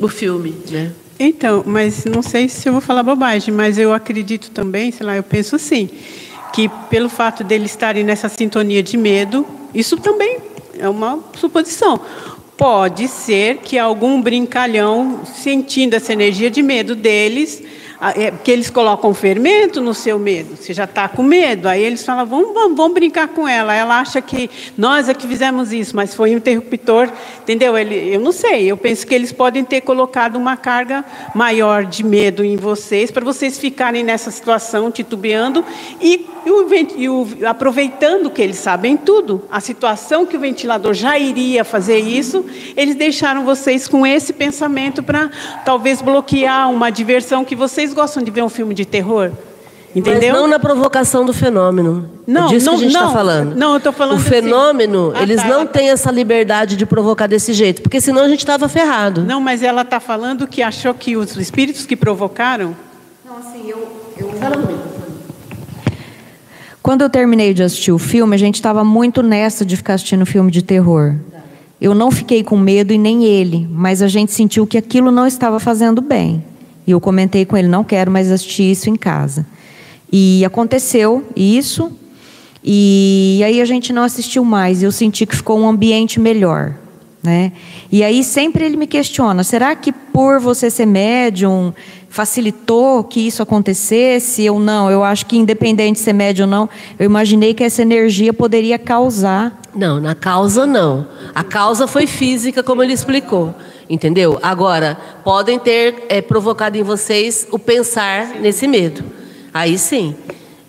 [0.00, 0.54] o, o filme.
[0.70, 0.92] Né?
[1.18, 5.16] Então, mas não sei se eu vou falar bobagem, mas eu acredito também, sei lá,
[5.16, 5.90] eu penso assim,
[6.56, 10.38] que pelo fato dele estarem nessa sintonia de medo, isso também
[10.78, 12.00] é uma suposição.
[12.56, 17.62] Pode ser que algum brincalhão, sentindo essa energia de medo deles,
[18.00, 20.56] é, que eles colocam fermento no seu medo.
[20.56, 23.74] Você já está com medo, aí eles falam, vamos, vamos, vamos, brincar com ela.
[23.74, 24.48] Ela acha que
[24.78, 27.10] nós é que fizemos isso, mas foi um interruptor,
[27.42, 27.76] entendeu?
[27.76, 31.04] Ele, eu não sei, eu penso que eles podem ter colocado uma carga
[31.34, 35.62] maior de medo em vocês, para vocês ficarem nessa situação titubeando
[36.00, 36.66] e e, o,
[36.96, 41.98] e o, aproveitando que eles sabem tudo, a situação que o ventilador já iria fazer
[41.98, 42.44] isso,
[42.76, 45.28] eles deixaram vocês com esse pensamento para
[45.64, 49.32] talvez bloquear uma diversão que vocês gostam de ver um filme de terror.
[49.94, 50.32] Entendeu?
[50.32, 52.10] Mas não na provocação do fenômeno.
[52.26, 53.12] Não, é disso não, que a gente está não.
[53.14, 53.54] falando.
[53.56, 56.10] Não, eu estou falando O assim- fenômeno, Ah, eles tá, não ela tá- têm essa
[56.10, 59.22] liberdade de provocar desse jeito, porque senão a gente estava ferrado.
[59.24, 62.76] Não, mas ela está falando que achou que os espíritos que provocaram.
[63.24, 63.88] Não, assim, eu.
[66.86, 70.24] Quando eu terminei de assistir o filme, a gente estava muito nessa de ficar assistindo
[70.24, 71.16] filme de terror.
[71.80, 75.26] Eu não fiquei com medo e nem ele, mas a gente sentiu que aquilo não
[75.26, 76.44] estava fazendo bem.
[76.86, 79.44] E eu comentei com ele: não quero mais assistir isso em casa.
[80.12, 81.90] E aconteceu isso,
[82.62, 84.80] e aí a gente não assistiu mais.
[84.80, 86.72] Eu senti que ficou um ambiente melhor.
[87.20, 87.50] Né?
[87.90, 91.74] E aí sempre ele me questiona: será que por você ser médium
[92.16, 94.90] facilitou que isso acontecesse ou não?
[94.90, 98.78] Eu acho que independente de ser médium ou não, eu imaginei que essa energia poderia
[98.78, 99.60] causar.
[99.74, 101.06] Não, na causa não.
[101.34, 103.54] A causa foi física, como ele explicou.
[103.88, 104.38] Entendeu?
[104.42, 109.04] Agora, podem ter é, provocado em vocês o pensar nesse medo.
[109.52, 110.16] Aí sim.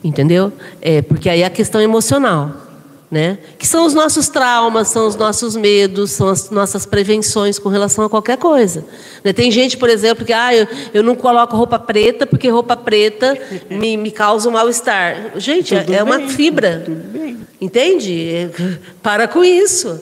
[0.03, 0.51] Entendeu?
[0.81, 2.66] É, porque aí é a questão emocional.
[3.09, 3.37] Né?
[3.57, 8.03] Que são os nossos traumas, são os nossos medos, são as nossas prevenções com relação
[8.03, 8.83] a qualquer coisa.
[9.23, 9.31] Né?
[9.31, 13.37] Tem gente, por exemplo, que ah, eu, eu não coloco roupa preta porque roupa preta
[13.69, 15.31] me, me causa um mal-estar.
[15.37, 16.81] Gente, é, Tudo é uma bem, fibra.
[16.83, 17.37] tudo bem.
[17.61, 18.29] Entende?
[18.29, 18.49] É,
[19.01, 20.01] Para com isso.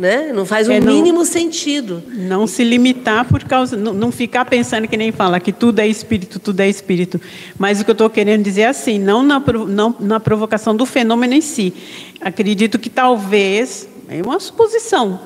[0.00, 0.32] Né?
[0.32, 2.02] Não faz o É, não- mínimo sentido.
[2.08, 3.76] Não se limitar por causa.
[3.76, 7.20] Não, não ficar pensando que nem fala que tudo é espírito, tudo é espírito.
[7.58, 9.38] Mas o que eu estou querendo dizer é assim: não na,
[9.68, 11.74] não na provocação do fenômeno em si.
[12.18, 15.20] Acredito que talvez, é uma suposição,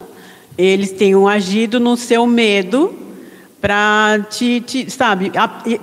[0.59, 2.93] eles tenham agido no seu medo
[3.61, 5.31] para te, te- sabe,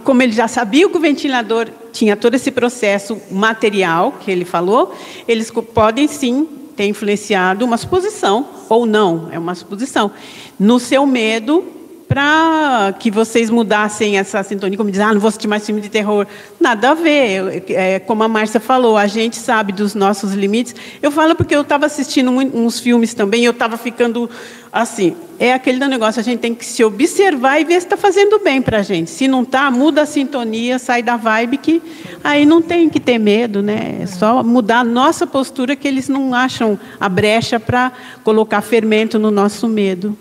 [0.04, 4.94] como ele já sabia que o ventilador tinha todo esse processo material que ele falou,
[5.28, 6.46] eles podem sim
[6.76, 10.12] ter influenciado uma suposição ou não, é uma suposição,
[10.60, 11.64] no seu medo
[12.08, 12.61] para
[13.00, 16.26] que vocês mudassem essa sintonia, como diz, ah, não vou assistir mais filme de terror.
[16.60, 17.64] Nada a ver.
[17.70, 20.76] É, como a Márcia falou, a gente sabe dos nossos limites.
[21.02, 24.30] Eu falo porque eu estava assistindo uns filmes também eu estava ficando
[24.72, 25.16] assim.
[25.40, 28.62] É aquele negócio, a gente tem que se observar e ver se está fazendo bem
[28.62, 29.10] para a gente.
[29.10, 31.82] Se não está, muda a sintonia, sai da vibe que
[32.24, 34.00] aí não tem que ter medo, né?
[34.02, 37.92] É só mudar a nossa postura que eles não acham a brecha para
[38.24, 40.16] colocar fermento no nosso medo.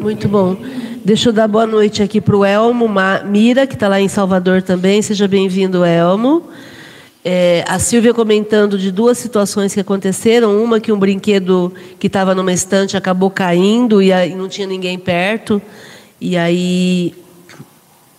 [0.00, 0.56] Muito bom.
[1.04, 2.88] Deixa eu dar boa noite aqui para o Elmo
[3.26, 5.02] Mira, que está lá em Salvador também.
[5.02, 6.42] Seja bem-vindo, Elmo.
[7.24, 10.62] É, a Silvia comentando de duas situações que aconteceram.
[10.62, 14.98] Uma que um brinquedo que estava numa estante acabou caindo e aí não tinha ninguém
[14.98, 15.60] perto.
[16.20, 17.14] E aí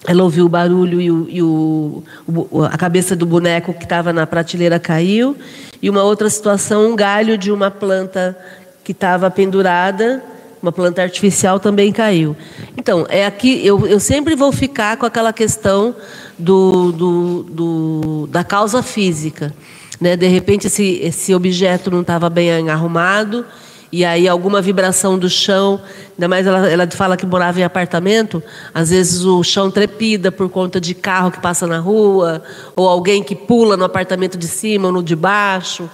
[0.07, 4.13] ela ouviu o barulho e, o- e o- o- a cabeça do boneco que estava
[4.13, 5.35] na prateleira caiu.
[5.81, 8.37] E uma outra situação, um galho de uma planta
[8.83, 10.23] que estava pendurada,
[10.65, 12.35] uma planta artificial também caiu.
[12.75, 15.95] Então, é aqui, eu, eu sempre vou ficar com aquela questão
[16.39, 19.53] do, do- do- da causa física.
[20.01, 20.17] Né?
[20.17, 23.45] De repente, esse, esse objeto não estava bem arrumado,
[23.91, 25.79] e aí alguma vibração do chão,
[26.15, 28.41] ainda mais ela, ela fala que morava em apartamento,
[28.73, 32.41] às vezes o chão trepida por conta de carro que passa na rua,
[32.75, 35.87] ou alguém que pula no apartamento de cima ou no de baixo,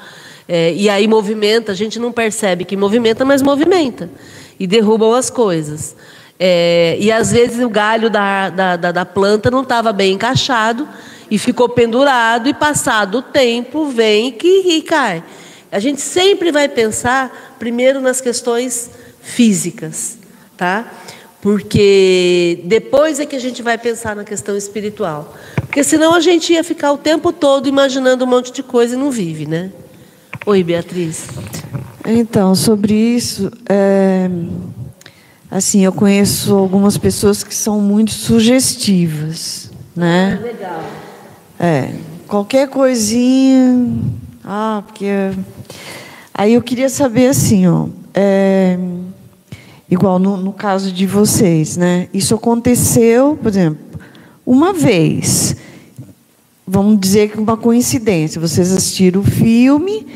[0.48, 4.10] é, e aí movimenta, a gente não percebe que movimenta, mas movimenta,
[4.62, 5.96] e derrubam as coisas.
[6.40, 10.88] É, e às vezes o galho da, da, da, da planta não estava bem encaixado
[11.32, 15.24] e ficou pendurado, e passado o tempo vem que, e cai.
[15.72, 20.20] A gente sempre vai pensar primeiro nas questões físicas,
[20.56, 20.92] tá?
[21.42, 25.36] Porque depois é que a gente vai pensar na questão espiritual.
[25.56, 28.98] Porque senão a gente ia ficar o tempo todo imaginando um monte de coisa e
[28.98, 29.72] não vive, né?
[30.46, 31.26] Oi, Beatriz.
[32.06, 34.30] Então, sobre isso, é,
[35.50, 40.40] assim, eu conheço algumas pessoas que são muito sugestivas, né?
[40.42, 40.84] Legal.
[41.60, 41.94] É,
[42.28, 43.88] qualquer coisinha,
[44.44, 45.06] ah, porque
[46.34, 48.80] aí eu queria saber assim, ó, é,
[49.90, 52.08] igual no, no caso de vocês, né?
[52.12, 53.80] Isso aconteceu, por exemplo,
[54.46, 55.56] uma vez.
[56.66, 58.40] Vamos dizer que uma coincidência.
[58.40, 60.08] Vocês assistiram o filme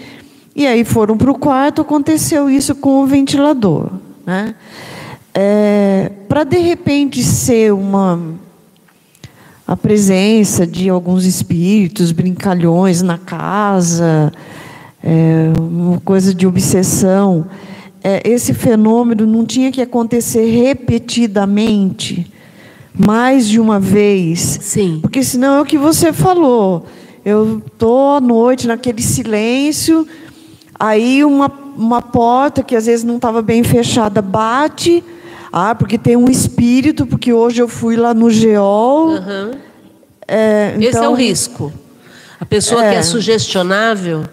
[0.55, 3.89] e aí foram para o quarto, aconteceu isso com o ventilador,
[4.25, 4.55] né?
[5.33, 8.17] É, para de repente ser uma
[9.67, 14.31] a presença de alguns espíritos brincalhões na casa,
[15.03, 17.47] é, uma coisa de obsessão.
[18.03, 22.31] É, esse fenômeno não tinha que acontecer repetidamente,
[22.93, 24.39] mais de uma vez.
[24.61, 24.99] Sim.
[25.01, 26.85] Porque senão é o que você falou.
[27.25, 30.07] Eu tô à noite naquele silêncio,
[30.79, 35.03] aí uma, uma porta que às vezes não estava bem fechada bate.
[35.51, 39.11] Ah, porque tem um espírito, porque hoje eu fui lá no Geol.
[39.11, 39.51] Uhum.
[40.27, 41.73] É, então, Esse é o risco.
[42.39, 42.91] A pessoa É.
[42.91, 44.23] que é sugestionável,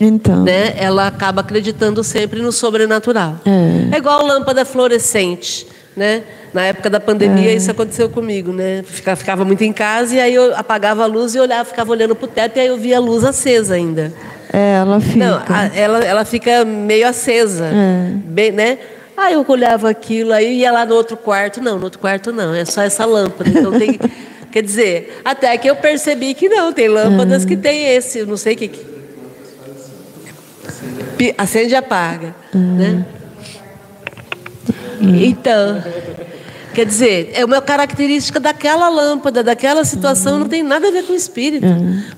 [0.00, 0.42] Então.
[0.42, 3.36] né, ela acaba acreditando sempre no sobrenatural.
[3.44, 3.94] É.
[3.94, 5.66] É igual lâmpada fluorescente,
[5.96, 6.24] né?
[6.52, 8.82] Na época da pandemia isso aconteceu comigo, né?
[8.84, 12.16] Ficava, ficava muito em casa e aí eu apagava a luz e olhava, ficava olhando
[12.16, 14.12] para o teto e aí eu via a luz acesa ainda.
[14.52, 15.16] É, ela fica.
[15.18, 18.10] Não, a- ela, ela fica meio acesa, É.
[18.14, 18.78] bem, né?
[19.16, 22.54] Aí eu olhava aquilo, aí ia lá no outro quarto, não, no outro quarto não,
[22.54, 23.50] é só essa lâmpada.
[23.50, 23.98] Então tem,
[24.50, 28.54] quer dizer, até que eu percebi que não, tem lâmpadas que tem esse, não sei
[28.54, 28.90] o que, que
[31.36, 33.04] acende e apaga, né?
[35.00, 35.82] Então,
[36.80, 41.12] quer dizer, é uma característica daquela lâmpada, daquela situação, não tem nada a ver com
[41.12, 41.66] o espírito.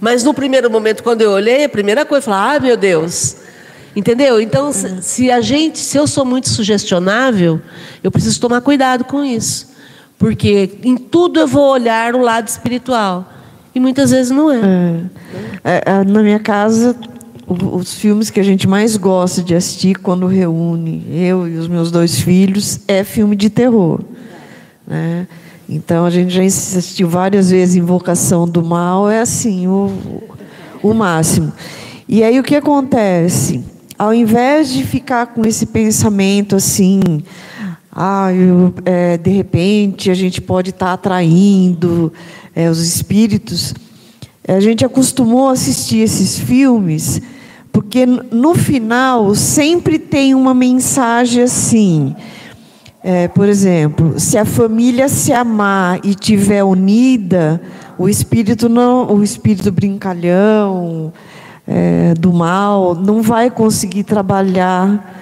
[0.01, 3.39] Mas no primeiro momento, quando eu olhei, a primeira coisa, eu falei, ah, meu Deus.
[3.97, 4.41] Entendeu?
[4.41, 7.61] Então, se, se a gente, se eu sou muito sugestionável,
[8.05, 9.69] eu preciso tomar cuidado com isso.
[10.17, 13.29] Porque em tudo eu vou olhar o lado espiritual.
[13.75, 14.61] E muitas vezes não é.
[15.65, 16.95] É, é, na minha casa,
[17.49, 21.91] os filmes que a gente mais gosta de assistir quando reúne eu e os meus
[21.91, 24.01] dois filhos é filme de terror.
[24.93, 25.27] Né?
[25.67, 29.91] Então a gente já assistiu várias vezes Invocação do Mal, é assim, o,
[30.83, 31.51] o máximo.
[32.07, 33.65] E aí o que acontece?
[33.99, 37.01] Ao invés de ficar com esse pensamento assim,
[37.91, 42.13] ah, eu, é, de repente a gente pode estar atraindo
[42.55, 43.75] é, os espíritos,
[44.47, 47.23] a gente acostumou a assistir esses filmes,
[47.73, 52.15] porque no final sempre tem uma mensagem assim.
[53.05, 57.61] É, por exemplo, se a família se amar e tiver unida,
[57.99, 61.13] o espírito não, o espírito brincalhão
[61.67, 65.21] é, do mal não vai conseguir trabalhar,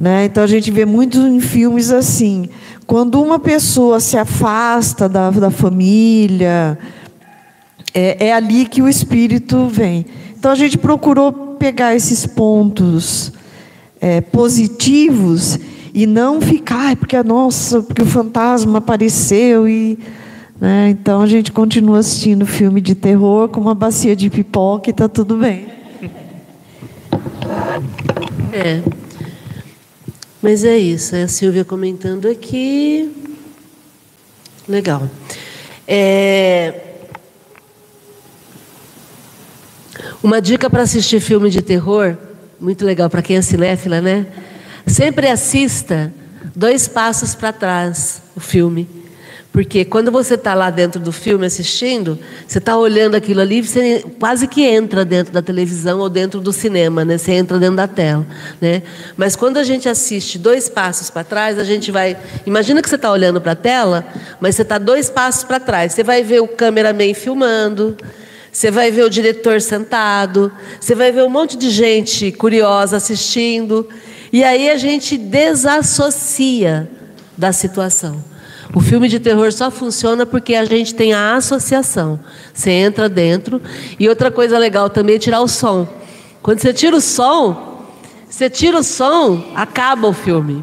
[0.00, 0.24] né?
[0.24, 2.48] Então a gente vê muito em filmes assim,
[2.86, 6.78] quando uma pessoa se afasta da, da família,
[7.92, 10.06] é, é ali que o espírito vem.
[10.38, 13.34] Então a gente procurou pegar esses pontos
[14.00, 15.58] é, positivos
[16.02, 19.98] e não ficar, "Ai, porque nossa, porque o fantasma apareceu e
[20.60, 20.90] né?
[20.90, 25.08] então a gente continua assistindo filme de terror com uma bacia de pipoca e está
[25.08, 25.66] tudo bem.
[28.52, 28.82] É.
[30.42, 33.10] Mas é isso, é a Silvia comentando aqui.
[34.68, 35.08] Legal.
[35.86, 36.88] É,
[40.22, 42.16] Uma dica para assistir filme de terror,
[42.60, 44.26] muito legal para quem é cinéfila, né?
[44.88, 46.12] Sempre assista
[46.56, 48.88] dois passos para trás o filme.
[49.52, 54.04] Porque quando você está lá dentro do filme assistindo, você está olhando aquilo ali, você
[54.18, 57.18] quase que entra dentro da televisão ou dentro do cinema, né?
[57.18, 58.26] Você entra dentro da tela,
[58.60, 58.82] né?
[59.16, 62.16] Mas quando a gente assiste dois passos para trás, a gente vai.
[62.46, 64.06] Imagina que você está olhando para a tela,
[64.40, 65.92] mas você está dois passos para trás.
[65.92, 67.96] Você vai ver o cameraman filmando,
[68.52, 73.88] você vai ver o diretor sentado, você vai ver um monte de gente curiosa assistindo,
[74.32, 76.88] e aí a gente desassocia
[77.36, 78.22] da situação.
[78.74, 82.20] O filme de terror só funciona porque a gente tem a associação.
[82.52, 83.62] Você entra dentro.
[83.98, 85.88] E outra coisa legal também é tirar o som.
[86.42, 87.86] Quando você tira o som,
[88.28, 90.62] você tira o som, acaba o filme.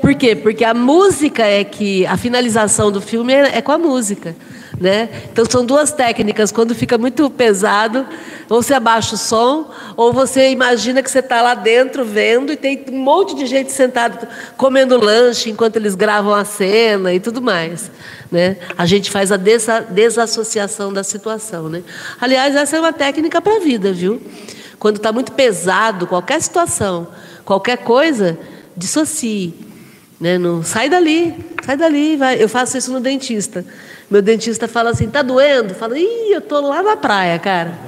[0.00, 0.36] Por quê?
[0.36, 2.06] Porque a música é que.
[2.06, 4.36] A finalização do filme é, é com a música.
[4.80, 5.10] Né?
[5.30, 6.50] Então são duas técnicas.
[6.50, 8.06] Quando fica muito pesado,
[8.48, 12.56] ou você abaixa o som, ou você imagina que você está lá dentro vendo e
[12.56, 14.26] tem um monte de gente sentada
[14.56, 17.90] comendo lanche enquanto eles gravam a cena e tudo mais.
[18.32, 18.56] Né?
[18.78, 21.68] A gente faz a desa- desassociação da situação.
[21.68, 21.82] Né?
[22.18, 24.18] Aliás, essa é uma técnica para a vida, viu?
[24.78, 27.08] Quando está muito pesado, qualquer situação,
[27.44, 28.38] qualquer coisa,
[28.74, 29.54] dissocie.
[30.18, 30.38] Né?
[30.38, 31.34] Não, sai dali,
[31.66, 32.16] sai dali.
[32.16, 32.42] Vai.
[32.42, 33.62] Eu faço isso no dentista.
[34.10, 35.72] Meu dentista fala assim, tá doendo?
[35.72, 37.78] Fala, ih, eu tô lá na praia, cara.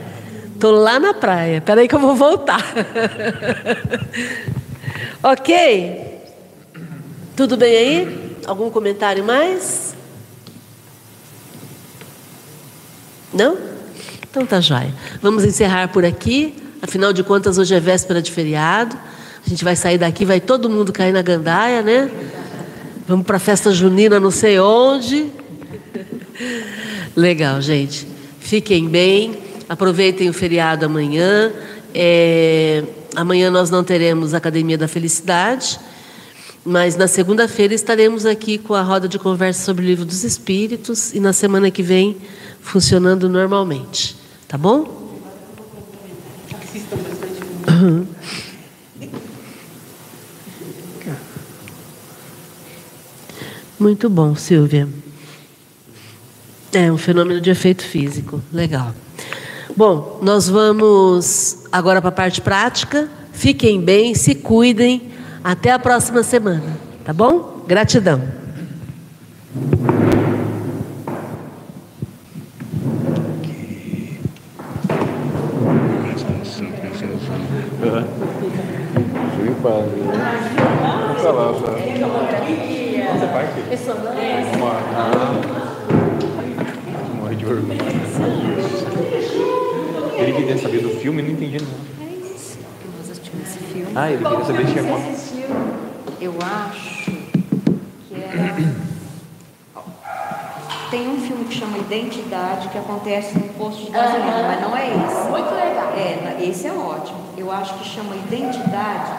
[0.60, 1.60] Tô lá na praia.
[1.60, 2.62] Peraí que eu vou voltar.
[5.20, 6.22] ok?
[7.34, 8.36] Tudo bem aí?
[8.46, 9.96] Algum comentário mais?
[13.34, 13.58] Não?
[14.30, 14.94] Então tá jóia.
[15.20, 16.54] Vamos encerrar por aqui.
[16.80, 18.96] Afinal de contas, hoje é véspera de feriado.
[19.44, 22.08] A gente vai sair daqui, vai todo mundo cair na gandaia, né?
[23.08, 25.41] Vamos para a festa junina, não sei onde.
[27.16, 28.06] Legal, gente.
[28.40, 29.36] Fiquem bem.
[29.68, 31.52] Aproveitem o feriado amanhã.
[31.94, 32.82] É,
[33.14, 35.78] Amanhã nós não teremos Academia da Felicidade,
[36.64, 41.12] mas na segunda-feira estaremos aqui com a roda de conversa sobre o Livro dos Espíritos
[41.12, 42.16] e na semana que vem
[42.62, 44.16] funcionando normalmente.
[44.48, 45.02] Tá bom?
[53.78, 54.88] Muito bom, Silvia.
[56.72, 58.42] É um fenômeno de efeito físico.
[58.52, 58.94] Legal.
[59.76, 63.08] Bom, nós vamos agora para a parte prática.
[63.32, 65.10] Fiquem bem, se cuidem.
[65.44, 66.78] Até a próxima semana.
[67.04, 67.64] Tá bom?
[67.66, 68.22] Gratidão.
[79.62, 81.50] Vamos falar,
[83.14, 83.60] Essa parte?
[83.70, 84.58] Ressonância.
[87.20, 87.78] Morre de orgulho.
[90.18, 91.76] Ele queria saber do filme e não entendi nada.
[92.00, 93.92] É isso que nós assistimos esse filme.
[93.94, 95.48] Ah, ele queria saber se tinha assistiu?
[96.20, 97.04] Eu acho
[98.08, 98.82] que era.
[100.90, 104.88] Tem um filme que chama Identidade, que acontece no posto de gasolina, mas não é
[104.88, 105.30] esse.
[105.30, 105.92] Muito legal.
[105.96, 107.18] É, esse é ótimo.
[107.36, 109.10] Eu acho que chama Identidade,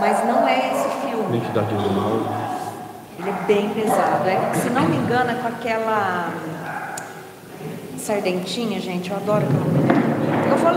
[0.00, 1.36] mas não é esse filme.
[1.36, 2.42] Identidade animal.
[3.20, 4.28] Ele é bem pesado.
[4.28, 6.32] É, se não me engano, é com aquela
[7.98, 9.10] sardentinha, gente.
[9.10, 10.02] Eu adoro aquela.
[10.50, 10.68] Eu vou